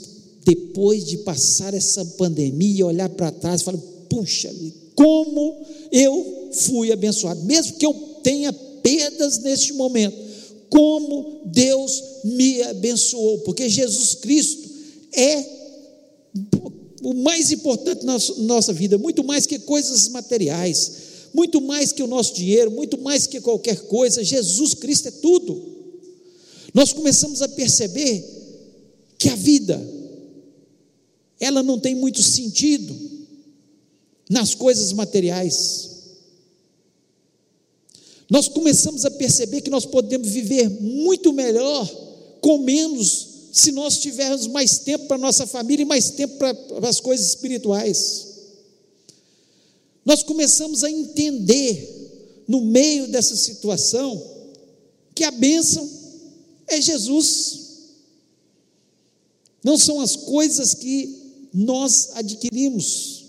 [0.44, 4.54] depois de passar essa pandemia, olhar para trás e falar: puxa,
[4.94, 10.16] como eu fui abençoado, mesmo que eu tenha perdas neste momento,
[10.68, 14.68] como Deus me abençoou, porque Jesus Cristo
[15.12, 15.61] é
[17.02, 20.92] o mais importante na nossa vida, muito mais que coisas materiais,
[21.34, 25.60] muito mais que o nosso dinheiro, muito mais que qualquer coisa, Jesus Cristo é tudo.
[26.72, 28.24] Nós começamos a perceber
[29.18, 29.80] que a vida,
[31.40, 32.94] ela não tem muito sentido
[34.30, 35.90] nas coisas materiais.
[38.30, 41.86] Nós começamos a perceber que nós podemos viver muito melhor
[42.40, 46.88] com menos se nós tivermos mais tempo para nossa família e mais tempo para, para
[46.88, 48.28] as coisas espirituais.
[50.06, 54.20] Nós começamos a entender, no meio dessa situação,
[55.14, 55.88] que a bênção
[56.66, 57.60] é Jesus.
[59.62, 63.26] Não são as coisas que nós adquirimos.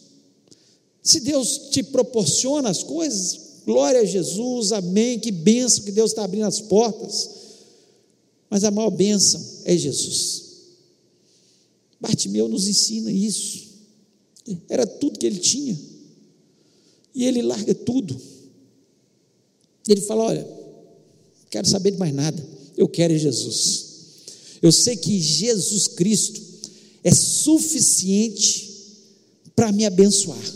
[1.04, 6.24] Se Deus te proporciona as coisas, glória a Jesus, amém, que bênção que Deus está
[6.24, 7.30] abrindo as portas.
[8.54, 10.44] Mas a maior bênção é Jesus.
[12.00, 13.64] Bartimeu nos ensina isso.
[14.70, 15.76] Era tudo que ele tinha.
[17.16, 18.16] E ele larga tudo.
[19.88, 20.48] Ele fala: Olha,
[21.50, 22.48] quero saber de mais nada.
[22.78, 23.86] Eu quero é Jesus.
[24.62, 26.40] Eu sei que Jesus Cristo
[27.04, 28.70] é suficiente
[29.56, 30.56] para me abençoar.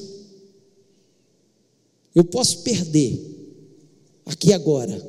[2.13, 3.19] Eu posso perder
[4.23, 5.03] aqui agora,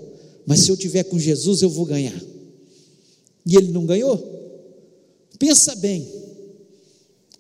[0.47, 2.38] mas se eu tiver com Jesus eu vou ganhar.
[3.45, 4.19] E ele não ganhou?
[5.39, 6.07] Pensa bem.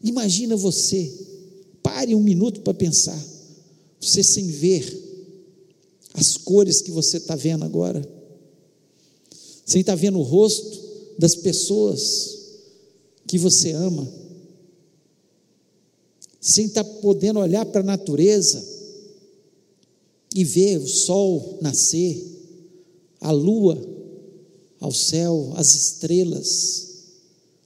[0.03, 1.13] Imagina você,
[1.83, 3.19] pare um minuto para pensar.
[4.01, 5.07] Você sem ver
[6.15, 8.03] as cores que você está vendo agora,
[9.65, 10.81] sem estar tá vendo o rosto
[11.19, 12.39] das pessoas
[13.27, 14.09] que você ama,
[16.41, 18.65] sem estar tá podendo olhar para a natureza
[20.35, 22.25] e ver o sol nascer,
[23.21, 23.98] a lua
[24.81, 26.89] ao céu, as estrelas,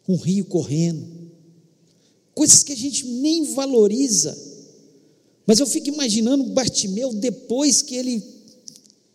[0.08, 1.06] um rio correndo,
[2.34, 4.36] coisas que a gente nem valoriza.
[5.46, 8.22] Mas eu fico imaginando Bartimeu depois que ele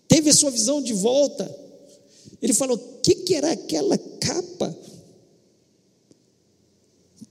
[0.07, 1.53] teve a sua visão de volta.
[2.41, 4.77] Ele falou: o que, que era aquela capa?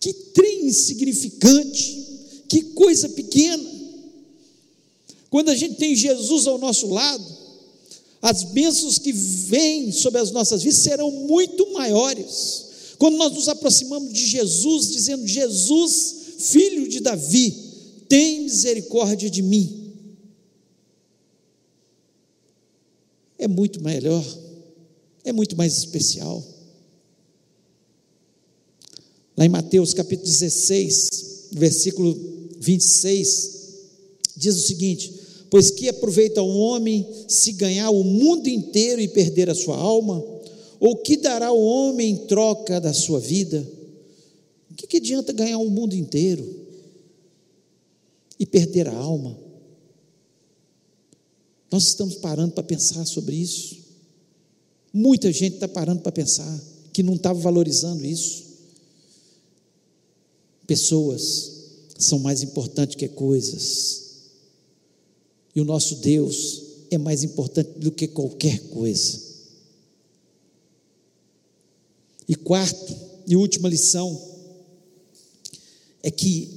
[0.00, 3.76] Que trem insignificante, que coisa pequena.
[5.30, 7.45] Quando a gente tem Jesus ao nosso lado,
[8.28, 12.66] as bênçãos que vêm sobre as nossas vidas serão muito maiores.
[12.98, 17.54] Quando nós nos aproximamos de Jesus, dizendo: Jesus, filho de Davi,
[18.08, 19.86] tem misericórdia de mim.
[23.38, 24.24] é muito melhor,
[25.24, 26.44] é muito mais especial.
[29.36, 31.08] Lá em Mateus capítulo 16,
[31.52, 32.14] versículo
[32.58, 33.50] 26,
[34.36, 35.14] diz o seguinte:
[35.50, 40.24] Pois que aproveita um homem se ganhar o mundo inteiro e perder a sua alma?
[40.80, 43.66] Ou que dará o homem em troca da sua vida?
[44.70, 46.66] O que, que adianta ganhar o mundo inteiro
[48.38, 49.38] e perder a alma?
[51.70, 53.76] Nós estamos parando para pensar sobre isso.
[54.92, 56.60] Muita gente está parando para pensar
[56.92, 58.44] que não estava valorizando isso.
[60.66, 61.52] Pessoas
[61.98, 64.05] são mais importantes que coisas.
[65.56, 69.18] E o nosso Deus é mais importante do que qualquer coisa.
[72.28, 72.94] E quarto
[73.26, 74.20] e última lição
[76.02, 76.50] é que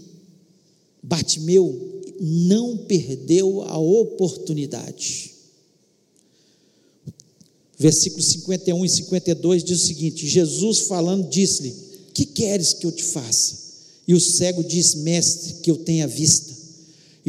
[1.01, 5.31] Bartimeu não perdeu a oportunidade.
[7.77, 11.73] Versículos 51 e 52 diz o seguinte: Jesus falando, disse-lhe:
[12.13, 13.57] Que queres que eu te faça?
[14.05, 16.58] E o cego disse: Mestre, que eu tenha vista.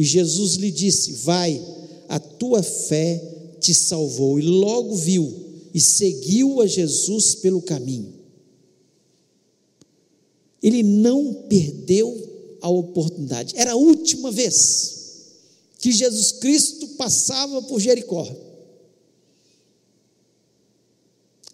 [0.01, 1.63] E Jesus lhe disse: Vai,
[2.09, 3.21] a tua fé
[3.59, 4.39] te salvou.
[4.39, 5.31] E logo viu
[5.71, 8.11] e seguiu a Jesus pelo caminho.
[10.59, 13.55] Ele não perdeu a oportunidade.
[13.55, 15.27] Era a última vez
[15.77, 18.27] que Jesus Cristo passava por Jericó.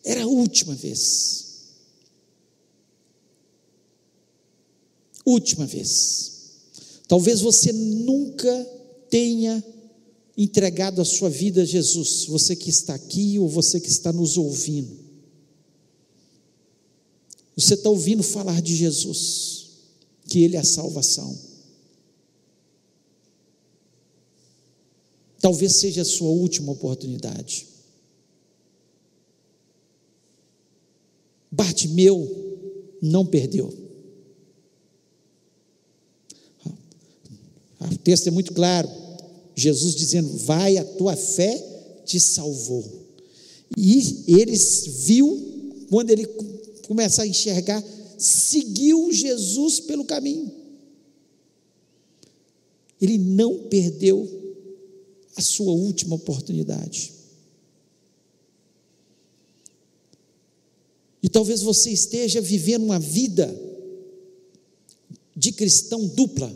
[0.05, 1.65] Era a última vez.
[5.25, 6.36] Última vez.
[7.07, 8.65] Talvez você nunca
[9.09, 9.63] tenha
[10.37, 14.37] entregado a sua vida a Jesus, você que está aqui ou você que está nos
[14.37, 15.07] ouvindo.
[17.55, 19.67] Você está ouvindo falar de Jesus
[20.27, 21.35] que Ele é a salvação.
[25.39, 27.67] Talvez seja a sua última oportunidade.
[31.49, 32.29] Bartimeu
[33.01, 33.86] não perdeu.
[37.79, 38.89] O texto é muito claro.
[39.55, 42.83] Jesus dizendo: Vai, a tua fé te salvou.
[43.75, 46.25] E eles viu, quando ele
[46.87, 47.83] começa a enxergar,
[48.17, 50.51] seguiu Jesus pelo caminho.
[52.99, 54.27] Ele não perdeu
[55.35, 57.13] a sua última oportunidade.
[61.21, 63.53] E talvez você esteja vivendo uma vida
[65.35, 66.51] de cristão dupla.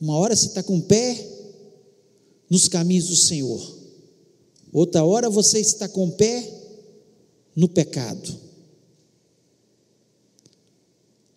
[0.00, 1.26] Uma hora você está com o pé
[2.48, 3.78] nos caminhos do Senhor,
[4.72, 6.60] outra hora você está com o pé
[7.54, 8.50] no pecado.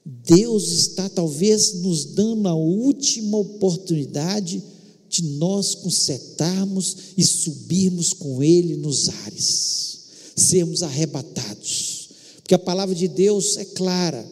[0.05, 4.63] Deus está talvez nos dando a última oportunidade
[5.09, 9.99] de nós consertarmos e subirmos com Ele nos ares,
[10.35, 14.25] sermos arrebatados, porque a palavra de Deus é clara,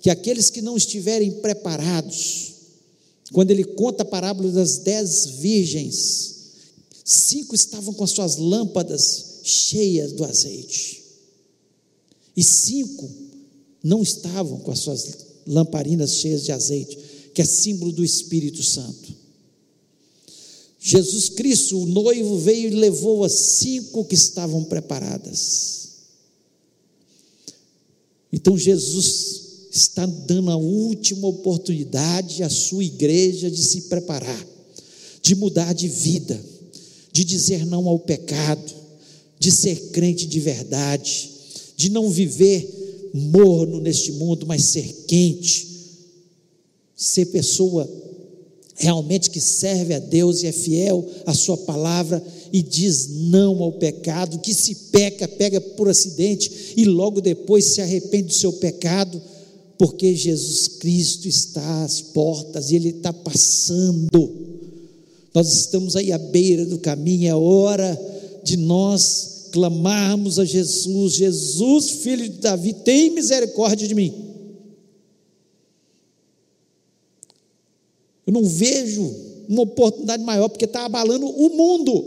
[0.00, 2.49] que aqueles que não estiverem preparados,
[3.32, 6.36] quando ele conta a parábola das dez virgens,
[7.04, 11.02] cinco estavam com as suas lâmpadas cheias do azeite,
[12.36, 13.10] e cinco
[13.82, 15.08] não estavam com as suas
[15.46, 16.98] lamparinas cheias de azeite,
[17.34, 19.20] que é símbolo do Espírito Santo.
[20.78, 25.88] Jesus Cristo, o noivo, veio e levou as cinco que estavam preparadas.
[28.32, 29.39] Então Jesus
[29.70, 34.46] está dando a última oportunidade à sua igreja de se preparar,
[35.22, 36.40] de mudar de vida,
[37.12, 38.72] de dizer não ao pecado,
[39.38, 41.30] de ser crente de verdade,
[41.76, 45.68] de não viver morno neste mundo, mas ser quente,
[46.96, 47.88] ser pessoa
[48.80, 53.72] realmente que serve a Deus e é fiel à Sua palavra e diz não ao
[53.72, 59.20] pecado, que se peca, pega por acidente e logo depois se arrepende do seu pecado,
[59.80, 64.30] porque Jesus Cristo está às portas e Ele está passando.
[65.32, 67.98] Nós estamos aí à beira do caminho, é hora
[68.44, 74.12] de nós clamarmos a Jesus: Jesus, filho de Davi, tem misericórdia de mim.
[78.26, 79.10] Eu não vejo
[79.48, 82.04] uma oportunidade maior, porque está abalando o mundo.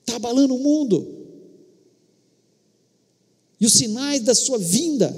[0.00, 1.23] Está abalando o mundo.
[3.64, 5.16] E os sinais da sua vinda.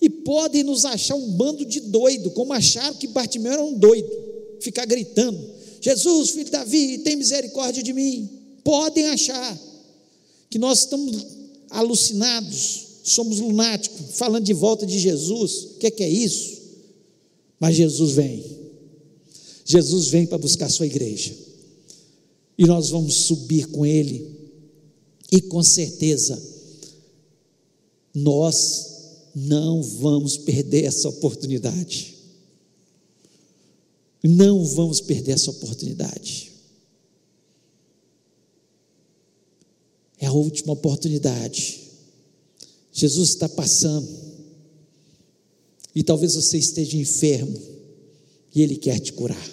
[0.00, 4.08] E podem nos achar um bando de doido, como acharam que Bartimeu era um doido,
[4.60, 5.44] ficar gritando:
[5.80, 8.30] Jesus, filho de Davi, tem misericórdia de mim.
[8.62, 9.58] Podem achar
[10.48, 11.26] que nós estamos
[11.68, 15.64] alucinados, somos lunáticos, falando de volta de Jesus.
[15.64, 16.62] O que é, que é isso?
[17.58, 18.44] Mas Jesus vem.
[19.64, 21.34] Jesus vem para buscar a sua igreja.
[22.56, 24.30] E nós vamos subir com Ele.
[25.32, 26.52] E com certeza,
[28.14, 28.92] nós
[29.34, 32.14] não vamos perder essa oportunidade.
[34.22, 36.52] Não vamos perder essa oportunidade.
[40.18, 41.80] É a última oportunidade.
[42.92, 44.08] Jesus está passando.
[45.94, 47.60] E talvez você esteja enfermo
[48.54, 49.50] e Ele quer te curar.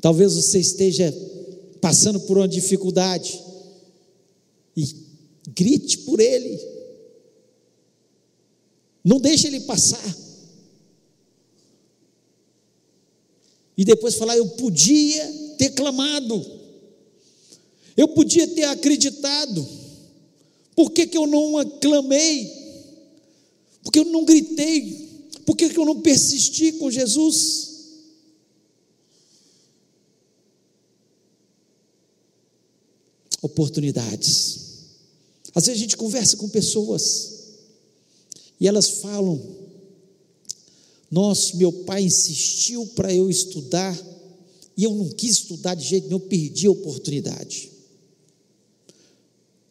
[0.00, 1.12] Talvez você esteja
[1.80, 3.38] passando por uma dificuldade
[4.76, 5.09] e
[5.48, 6.58] grite por Ele.
[9.04, 10.16] Não deixe Ele passar.
[13.76, 15.26] E depois falar: Eu podia
[15.56, 16.44] ter clamado,
[17.96, 19.66] eu podia ter acreditado.
[20.76, 22.60] Por que, que eu não aclamei?
[23.82, 25.28] Por que eu não gritei?
[25.44, 27.68] Por que, que eu não persisti com Jesus?
[33.42, 34.69] Oportunidades.
[35.54, 37.40] Às vezes a gente conversa com pessoas
[38.60, 39.40] e elas falam:
[41.10, 43.98] Nossa, meu pai insistiu para eu estudar
[44.76, 47.70] e eu não quis estudar de jeito nenhum, eu perdi a oportunidade.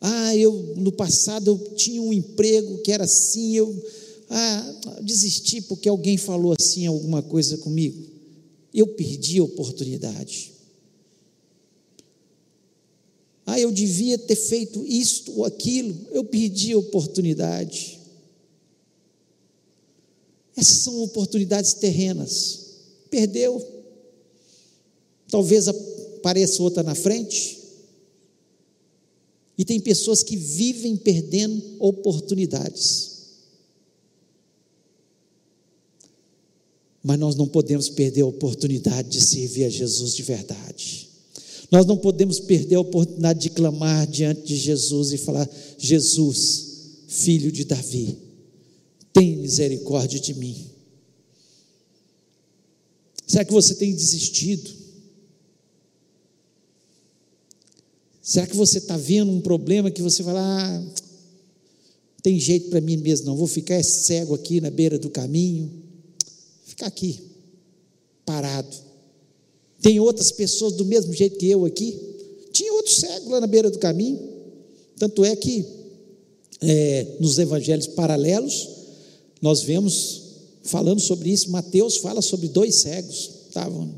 [0.01, 3.83] Ah, eu no passado eu tinha um emprego que era assim, eu
[4.29, 8.07] ah, desisti porque alguém falou assim alguma coisa comigo.
[8.73, 10.51] Eu perdi a oportunidade.
[13.51, 17.99] Ah, eu devia ter feito isto ou aquilo, eu perdi a oportunidade.
[20.55, 22.59] Essas são oportunidades terrenas.
[23.09, 23.59] Perdeu.
[25.29, 27.57] Talvez apareça outra na frente.
[29.57, 33.17] E tem pessoas que vivem perdendo oportunidades.
[37.01, 41.08] Mas nós não podemos perder a oportunidade de servir a Jesus de verdade.
[41.71, 45.47] Nós não podemos perder a oportunidade de clamar diante de Jesus e falar:
[45.77, 46.67] Jesus,
[47.07, 48.17] filho de Davi,
[49.13, 50.69] tem misericórdia de mim.
[53.27, 54.79] Será que você tem desistido?
[58.29, 60.83] Será que você está vendo um problema que você fala, ah,
[62.21, 65.71] tem jeito para mim mesmo, não, vou ficar cego aqui na beira do caminho,
[66.65, 67.19] ficar aqui,
[68.25, 68.88] parado.
[69.81, 71.97] Tem outras pessoas do mesmo jeito que eu aqui.
[72.51, 74.19] Tinha outro cego lá na beira do caminho.
[74.97, 75.65] Tanto é que
[76.61, 78.67] é, nos evangelhos paralelos,
[79.41, 80.21] nós vemos
[80.63, 81.49] falando sobre isso.
[81.49, 83.29] Mateus fala sobre dois cegos.
[83.47, 83.93] Estavam.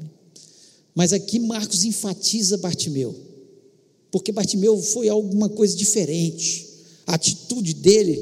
[0.94, 3.32] Mas aqui Marcos enfatiza Bartimeu
[4.12, 6.68] porque Bartimeu foi alguma coisa diferente.
[7.08, 8.22] A atitude dele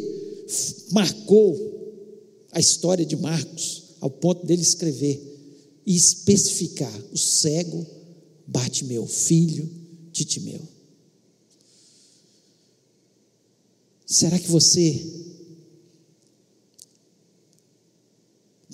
[0.92, 1.58] marcou
[2.52, 5.20] a história de Marcos, ao ponto dele escrever
[5.86, 7.86] e especificar: o cego
[8.48, 9.70] Bartimeu, filho
[10.12, 10.62] de Timeu.
[14.06, 15.06] Será que você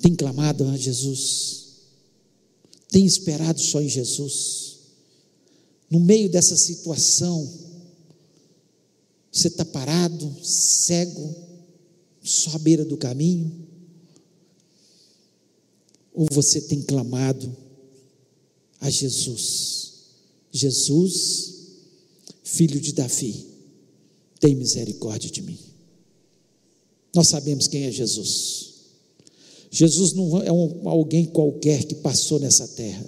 [0.02, 1.66] tem clamado a Jesus?
[2.90, 4.66] Tem esperado só em Jesus?
[5.90, 7.50] no meio dessa situação,
[9.32, 11.36] você está parado, cego,
[12.22, 13.65] só à beira do caminho?
[16.16, 17.56] Ou você tem clamado
[18.80, 19.94] a Jesus?
[20.52, 21.54] Jesus,
[22.44, 23.46] filho de Davi,
[24.40, 25.60] tem misericórdia de mim.
[27.14, 28.74] Nós sabemos quem é Jesus.
[29.70, 33.06] Jesus não é um, alguém qualquer que passou nessa terra.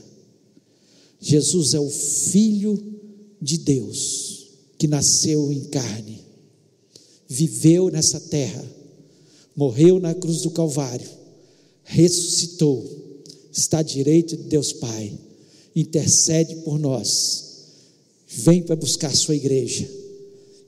[1.20, 2.78] Jesus é o Filho
[3.42, 4.48] de Deus
[4.78, 6.22] que nasceu em carne,
[7.28, 8.64] viveu nessa terra,
[9.56, 11.10] morreu na cruz do Calvário,
[11.88, 12.86] ressuscitou,
[13.52, 15.18] está à direita de Deus Pai,
[15.74, 17.46] intercede por nós,
[18.28, 19.90] vem para buscar a sua igreja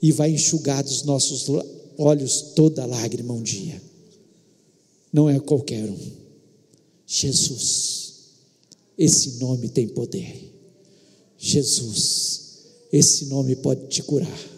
[0.01, 1.45] e vai enxugar dos nossos
[1.97, 3.82] olhos toda lágrima um dia.
[5.11, 6.11] Não é qualquer um.
[7.05, 8.13] Jesus.
[8.97, 10.53] Esse nome tem poder.
[11.38, 12.39] Jesus.
[12.91, 14.49] Esse nome pode te curar.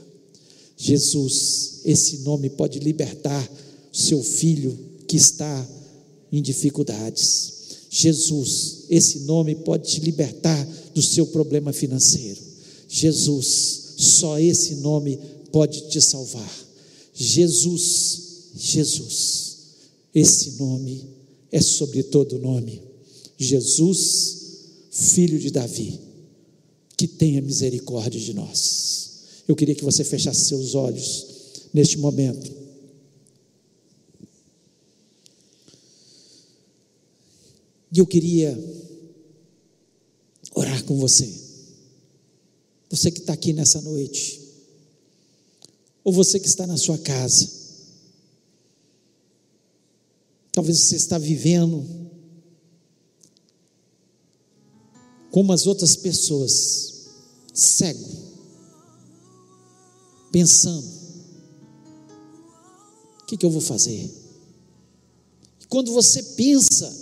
[0.77, 3.49] Jesus, esse nome pode libertar
[3.91, 5.67] seu filho que está
[6.31, 7.53] em dificuldades.
[7.89, 12.39] Jesus, esse nome pode te libertar do seu problema financeiro.
[12.87, 15.19] Jesus, só esse nome
[15.51, 16.67] pode te salvar.
[17.13, 18.21] Jesus,
[18.55, 19.57] Jesus,
[20.13, 21.05] esse nome
[21.51, 22.81] é sobre todo nome.
[23.37, 24.37] Jesus,
[24.91, 26.11] filho de Davi
[27.01, 29.09] que tenha misericórdia de nós.
[29.47, 31.25] Eu queria que você fechasse seus olhos
[31.73, 32.60] neste momento.
[37.91, 38.57] E eu queria
[40.53, 41.29] orar com você.
[42.89, 44.41] Você que está aqui nessa noite,
[46.03, 47.49] ou você que está na sua casa.
[50.51, 51.85] Talvez você está vivendo
[55.31, 57.07] como as outras pessoas,
[57.53, 58.09] cego,
[60.31, 60.87] pensando:
[63.21, 64.21] o que, que eu vou fazer?
[65.71, 67.00] quando você pensa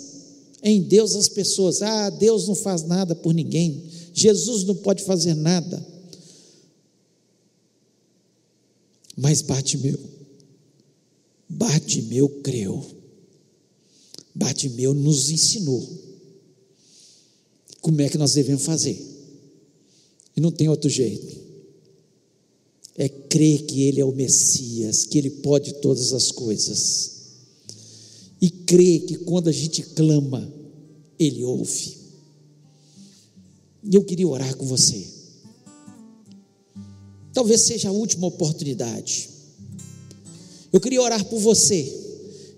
[0.62, 3.82] em Deus, as pessoas, ah, Deus não faz nada por ninguém,
[4.12, 5.84] Jesus não pode fazer nada.
[9.16, 9.98] Mas bate meu,
[11.48, 12.84] bate meu creu,
[14.34, 15.86] bate meu nos ensinou
[17.80, 18.98] como é que nós devemos fazer.
[20.36, 21.40] E não tem outro jeito.
[22.96, 27.19] É crer que Ele é o Messias, que Ele pode todas as coisas.
[28.40, 30.52] E crer que quando a gente clama,
[31.18, 31.98] Ele ouve.
[33.82, 35.06] E eu queria orar com você.
[37.32, 39.28] Talvez seja a última oportunidade.
[40.72, 42.00] Eu queria orar por você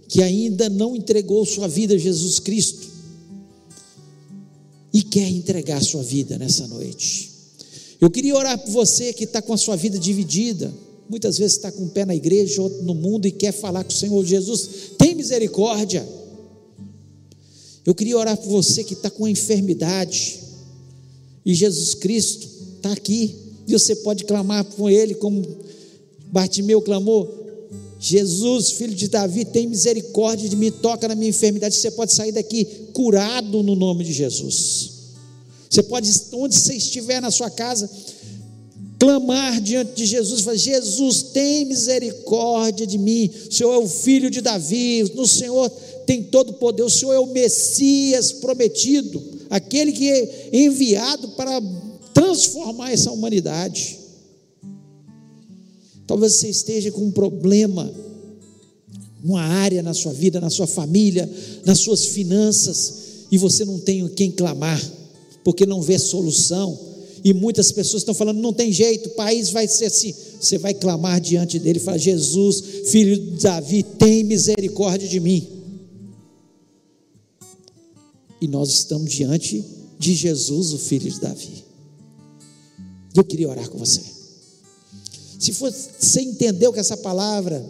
[0.09, 2.87] que ainda não entregou sua vida a Jesus Cristo
[4.93, 7.31] e quer entregar sua vida nessa noite.
[8.01, 10.73] Eu queria orar por você que está com a sua vida dividida.
[11.13, 13.91] Muitas vezes está com um pé na igreja, outro no mundo e quer falar com
[13.91, 14.67] o Senhor Jesus.
[14.97, 16.09] Tem misericórdia.
[17.85, 20.41] Eu queria orar por você que está com enfermidade.
[21.45, 23.37] E Jesus Cristo está aqui.
[23.69, 25.47] E você pode clamar com Ele, como
[26.33, 27.69] Bartimeu clamou:
[28.01, 31.77] Jesus, filho de Davi, tem misericórdia de mim, toca na minha enfermidade.
[31.77, 34.93] Você pode sair daqui curado no nome de Jesus.
[35.69, 37.91] Você pode, onde você estiver na sua casa,
[39.03, 44.31] clamar diante de Jesus, falar, Jesus, tem misericórdia de mim, o Senhor é o filho
[44.31, 45.69] de Davi, no Senhor
[46.07, 51.61] tem todo o poder, o Senhor é o Messias prometido, aquele que é enviado para
[52.15, 53.99] transformar essa humanidade.
[56.07, 57.93] Talvez você esteja com um problema,
[59.25, 61.29] uma área na sua vida, na sua família,
[61.65, 64.81] nas suas finanças, e você não tem quem clamar
[65.43, 66.92] porque não vê solução.
[67.25, 70.15] E muitas pessoas estão falando: não tem jeito, o país vai ser assim.
[70.41, 75.47] Você vai clamar diante dele e falar: Jesus, filho de Davi, tem misericórdia de mim.
[78.41, 79.65] E nós estamos diante
[79.99, 81.65] de Jesus, o filho de Davi.
[83.15, 84.01] Eu queria orar com você.
[85.39, 87.65] Se você entendeu que essa palavra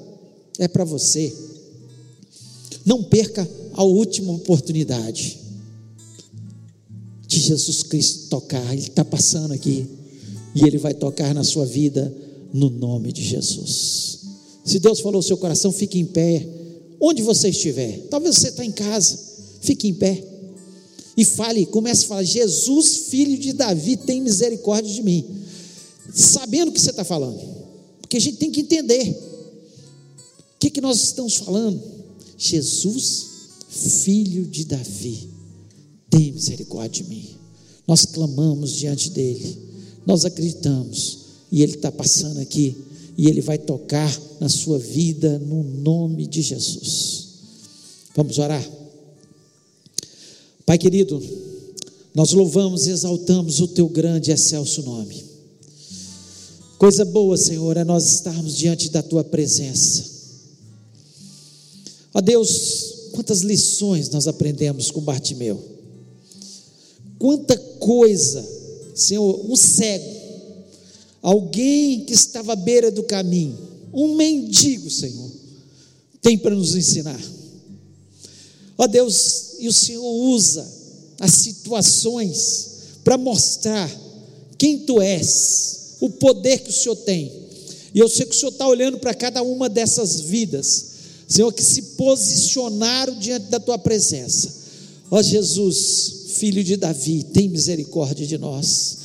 [0.59, 1.35] é para você,
[2.87, 5.42] não perca a última oportunidade
[7.33, 8.73] de Jesus Cristo tocar.
[8.73, 9.87] Ele está passando aqui
[10.55, 12.15] e ele vai tocar na sua vida
[12.53, 14.19] no nome de Jesus.
[14.65, 16.47] Se Deus falou o seu coração, fique em pé.
[17.01, 19.19] Onde você estiver, talvez você está em casa,
[19.61, 20.25] fique em pé
[21.17, 25.25] e fale, comece a falar: Jesus, filho de Davi, tem misericórdia de mim,
[26.15, 27.41] sabendo o que você está falando,
[28.01, 31.83] porque a gente tem que entender o que, que nós estamos falando.
[32.39, 33.27] Jesus,
[33.69, 35.29] filho de Davi,
[36.13, 37.27] tem misericórdia de mim.
[37.89, 39.59] Nós clamamos diante dele,
[40.07, 41.19] nós acreditamos,
[41.51, 42.77] e ele está passando aqui,
[43.17, 47.29] e ele vai tocar na sua vida no nome de Jesus.
[48.15, 48.65] Vamos orar.
[50.67, 51.21] Pai querido,
[52.15, 55.25] nós louvamos e exaltamos o teu grande e excelso nome.
[56.79, 60.05] Coisa boa, Senhor, é nós estarmos diante da tua presença.
[62.13, 65.72] Ó Deus, quantas lições nós aprendemos com Bartimeu.
[67.23, 68.45] Quanta coisa,
[68.97, 70.13] Senhor, um cego,
[71.23, 73.57] alguém que estava à beira do caminho,
[73.95, 75.31] um mendigo, Senhor,
[76.21, 77.21] tem para nos ensinar.
[78.77, 80.69] Ó Deus, e o Senhor usa
[81.21, 82.71] as situações
[83.05, 83.89] para mostrar
[84.59, 87.31] quem tu és, o poder que o Senhor tem.
[87.95, 90.87] E eu sei que o Senhor está olhando para cada uma dessas vidas,
[91.29, 94.62] Senhor, que se posicionaram diante da tua presença.
[95.15, 98.97] Ó Jesus, filho de Davi, tem misericórdia de nós.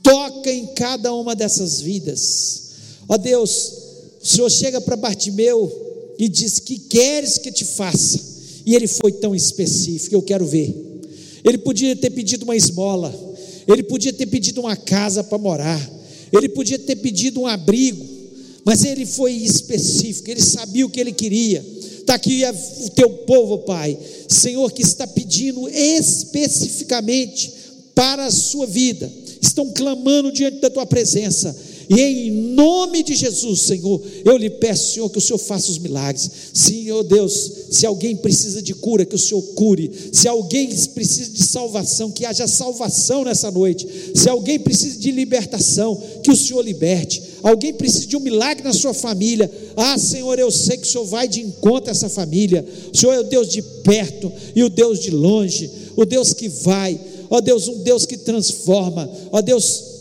[0.00, 2.62] Toca em cada uma dessas vidas.
[3.08, 3.72] Ó Deus,
[4.22, 8.20] o Senhor chega para Bartimeu e diz: Que queres que te faça?
[8.64, 10.72] E ele foi tão específico, eu quero ver.
[11.42, 13.12] Ele podia ter pedido uma esmola,
[13.66, 15.90] ele podia ter pedido uma casa para morar,
[16.32, 18.06] ele podia ter pedido um abrigo,
[18.64, 21.64] mas ele foi específico, ele sabia o que ele queria.
[22.06, 22.44] Está aqui
[22.84, 23.98] o teu povo, Pai,
[24.28, 27.52] Senhor, que está pedindo especificamente
[27.96, 29.10] para a sua vida,
[29.42, 34.94] estão clamando diante da tua presença e em nome de Jesus, Senhor, eu lhe peço,
[34.94, 36.28] Senhor, que o Senhor faça os milagres.
[36.52, 39.90] Senhor Deus, se alguém precisa de cura, que o Senhor cure.
[40.12, 43.86] Se alguém precisa de salvação, que haja salvação nessa noite.
[44.14, 47.22] Se alguém precisa de libertação, que o Senhor liberte.
[47.42, 49.50] Alguém precisa de um milagre na sua família.
[49.76, 52.66] Ah, Senhor, eu sei que o Senhor vai de encontro a essa família.
[52.92, 56.48] O Senhor é o Deus de perto e o Deus de longe, o Deus que
[56.48, 56.98] vai.
[57.30, 59.08] Ó Deus, um Deus que transforma.
[59.30, 59.95] Ó Deus,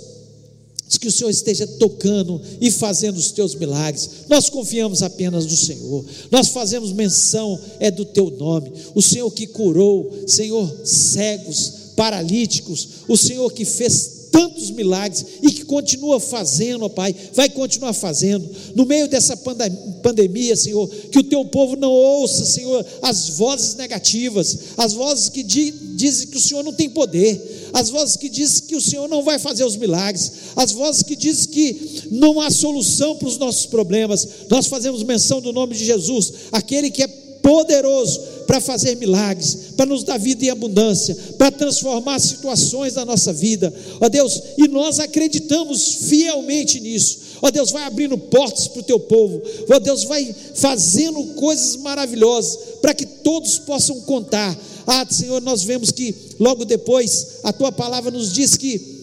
[0.98, 4.10] que o Senhor esteja tocando e fazendo os teus milagres.
[4.30, 6.06] Nós confiamos apenas no Senhor.
[6.32, 8.72] Nós fazemos menção é do teu nome.
[8.94, 15.64] O Senhor que curou, Senhor, cegos, paralíticos, o Senhor que fez tantos milagres e que
[15.64, 18.46] continua fazendo, ó Pai, vai continuar fazendo.
[18.76, 24.58] No meio dessa pandemia, Senhor, que o teu povo não ouça, Senhor, as vozes negativas,
[24.76, 28.76] as vozes que dizem que o Senhor não tem poder, as vozes que dizem que
[28.76, 33.16] o Senhor não vai fazer os milagres, as vozes que dizem que não há solução
[33.16, 34.28] para os nossos problemas.
[34.50, 39.86] Nós fazemos menção do nome de Jesus, aquele que é poderoso para fazer milagres, para
[39.86, 43.74] nos dar vida em abundância, para transformar situações da nossa vida.
[44.00, 47.20] Ó Deus, e nós acreditamos fielmente nisso.
[47.42, 49.42] Ó Deus, vai abrindo portas para o teu povo.
[49.70, 54.58] Ó Deus, vai fazendo coisas maravilhosas para que todos possam contar.
[54.88, 58.95] Ah, Senhor, nós vemos que logo depois a tua palavra nos diz que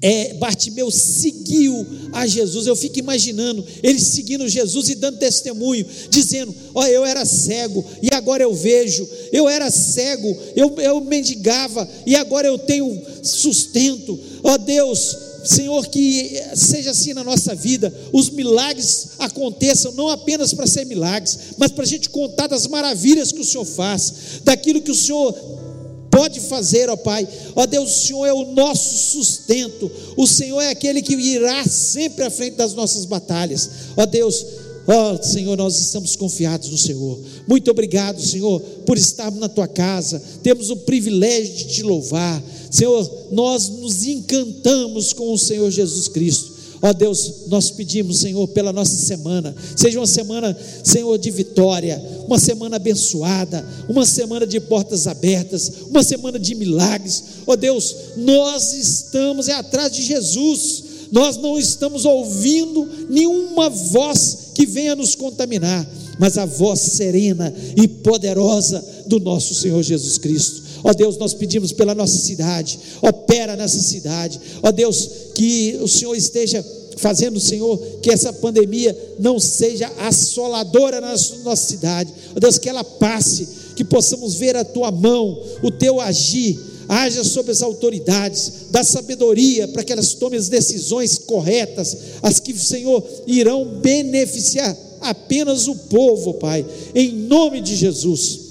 [0.00, 2.66] é, Bartimeu seguiu a Jesus.
[2.66, 8.14] Eu fico imaginando ele seguindo Jesus e dando testemunho, dizendo: Ó, eu era cego e
[8.14, 9.08] agora eu vejo.
[9.32, 14.18] Eu era cego, eu, eu mendigava e agora eu tenho sustento.
[14.44, 20.52] Ó oh, Deus, Senhor, que seja assim na nossa vida, os milagres aconteçam não apenas
[20.52, 24.12] para ser milagres, mas para a gente contar das maravilhas que o Senhor faz,
[24.44, 25.34] daquilo que o Senhor
[26.18, 27.28] pode fazer, ó Pai.
[27.54, 32.24] Ó Deus, o Senhor é o nosso sustento, o Senhor é aquele que irá sempre
[32.24, 33.70] à frente das nossas batalhas.
[33.96, 34.44] Ó Deus,
[34.88, 37.20] ó Senhor, nós estamos confiados no Senhor.
[37.46, 42.42] Muito obrigado, Senhor, por estarmos na tua casa, temos o privilégio de te louvar.
[42.68, 46.57] Senhor, nós nos encantamos com o Senhor Jesus Cristo.
[46.80, 52.38] Ó Deus, nós pedimos, Senhor, pela nossa semana, seja uma semana, Senhor, de vitória, uma
[52.38, 57.24] semana abençoada, uma semana de portas abertas, uma semana de milagres.
[57.46, 64.64] Ó Deus, nós estamos é atrás de Jesus, nós não estamos ouvindo nenhuma voz que
[64.64, 70.67] venha nos contaminar, mas a voz serena e poderosa do nosso Senhor Jesus Cristo.
[70.84, 74.40] Ó Deus, nós pedimos pela nossa cidade, opera nessa cidade.
[74.62, 76.64] Ó Deus, que o Senhor esteja
[76.96, 81.12] fazendo, Senhor, que essa pandemia não seja assoladora na
[81.44, 82.12] nossa cidade.
[82.36, 86.58] Ó Deus, que ela passe, que possamos ver a tua mão, o teu agir.
[86.90, 92.58] Haja sobre as autoridades, dá sabedoria para que elas tomem as decisões corretas, as que,
[92.58, 96.64] Senhor, irão beneficiar apenas o povo, Pai,
[96.94, 98.47] em nome de Jesus.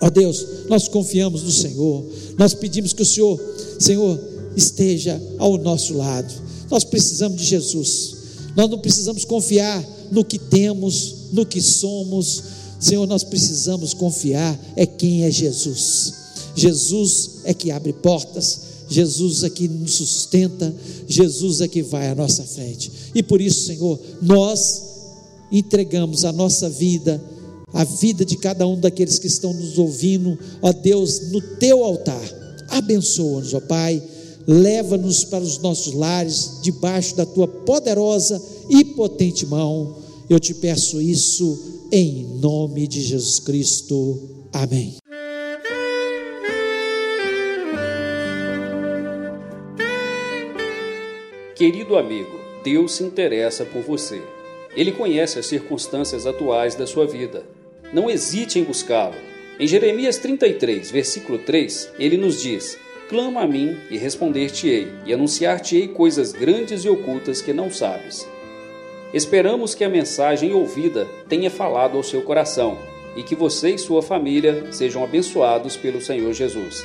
[0.00, 2.04] Ó oh Deus, nós confiamos no Senhor,
[2.38, 3.38] nós pedimos que o Senhor,
[3.78, 4.18] Senhor,
[4.56, 6.32] esteja ao nosso lado.
[6.70, 8.14] Nós precisamos de Jesus,
[8.56, 12.42] nós não precisamos confiar no que temos, no que somos.
[12.78, 16.14] Senhor, nós precisamos confiar é quem é Jesus.
[16.56, 20.74] Jesus é que abre portas, Jesus é que nos sustenta,
[21.06, 22.90] Jesus é que vai à nossa frente.
[23.14, 24.82] E por isso, Senhor, nós
[25.52, 27.22] entregamos a nossa vida
[27.72, 32.22] a vida de cada um daqueles que estão nos ouvindo, ó Deus, no teu altar.
[32.68, 34.02] Abençoa-nos, ó Pai.
[34.46, 39.96] Leva-nos para os nossos lares, debaixo da tua poderosa e potente mão.
[40.28, 44.18] Eu te peço isso em nome de Jesus Cristo.
[44.52, 44.96] Amém.
[51.54, 54.22] Querido amigo, Deus se interessa por você.
[54.74, 57.44] Ele conhece as circunstâncias atuais da sua vida.
[57.92, 59.16] Não hesite em buscá-lo.
[59.58, 62.78] Em Jeremias 33, versículo 3, ele nos diz:
[63.08, 68.28] Clama a mim e responder-te-ei, e anunciar-te-ei coisas grandes e ocultas que não sabes.
[69.12, 72.78] Esperamos que a mensagem ouvida tenha falado ao seu coração
[73.16, 76.84] e que você e sua família sejam abençoados pelo Senhor Jesus.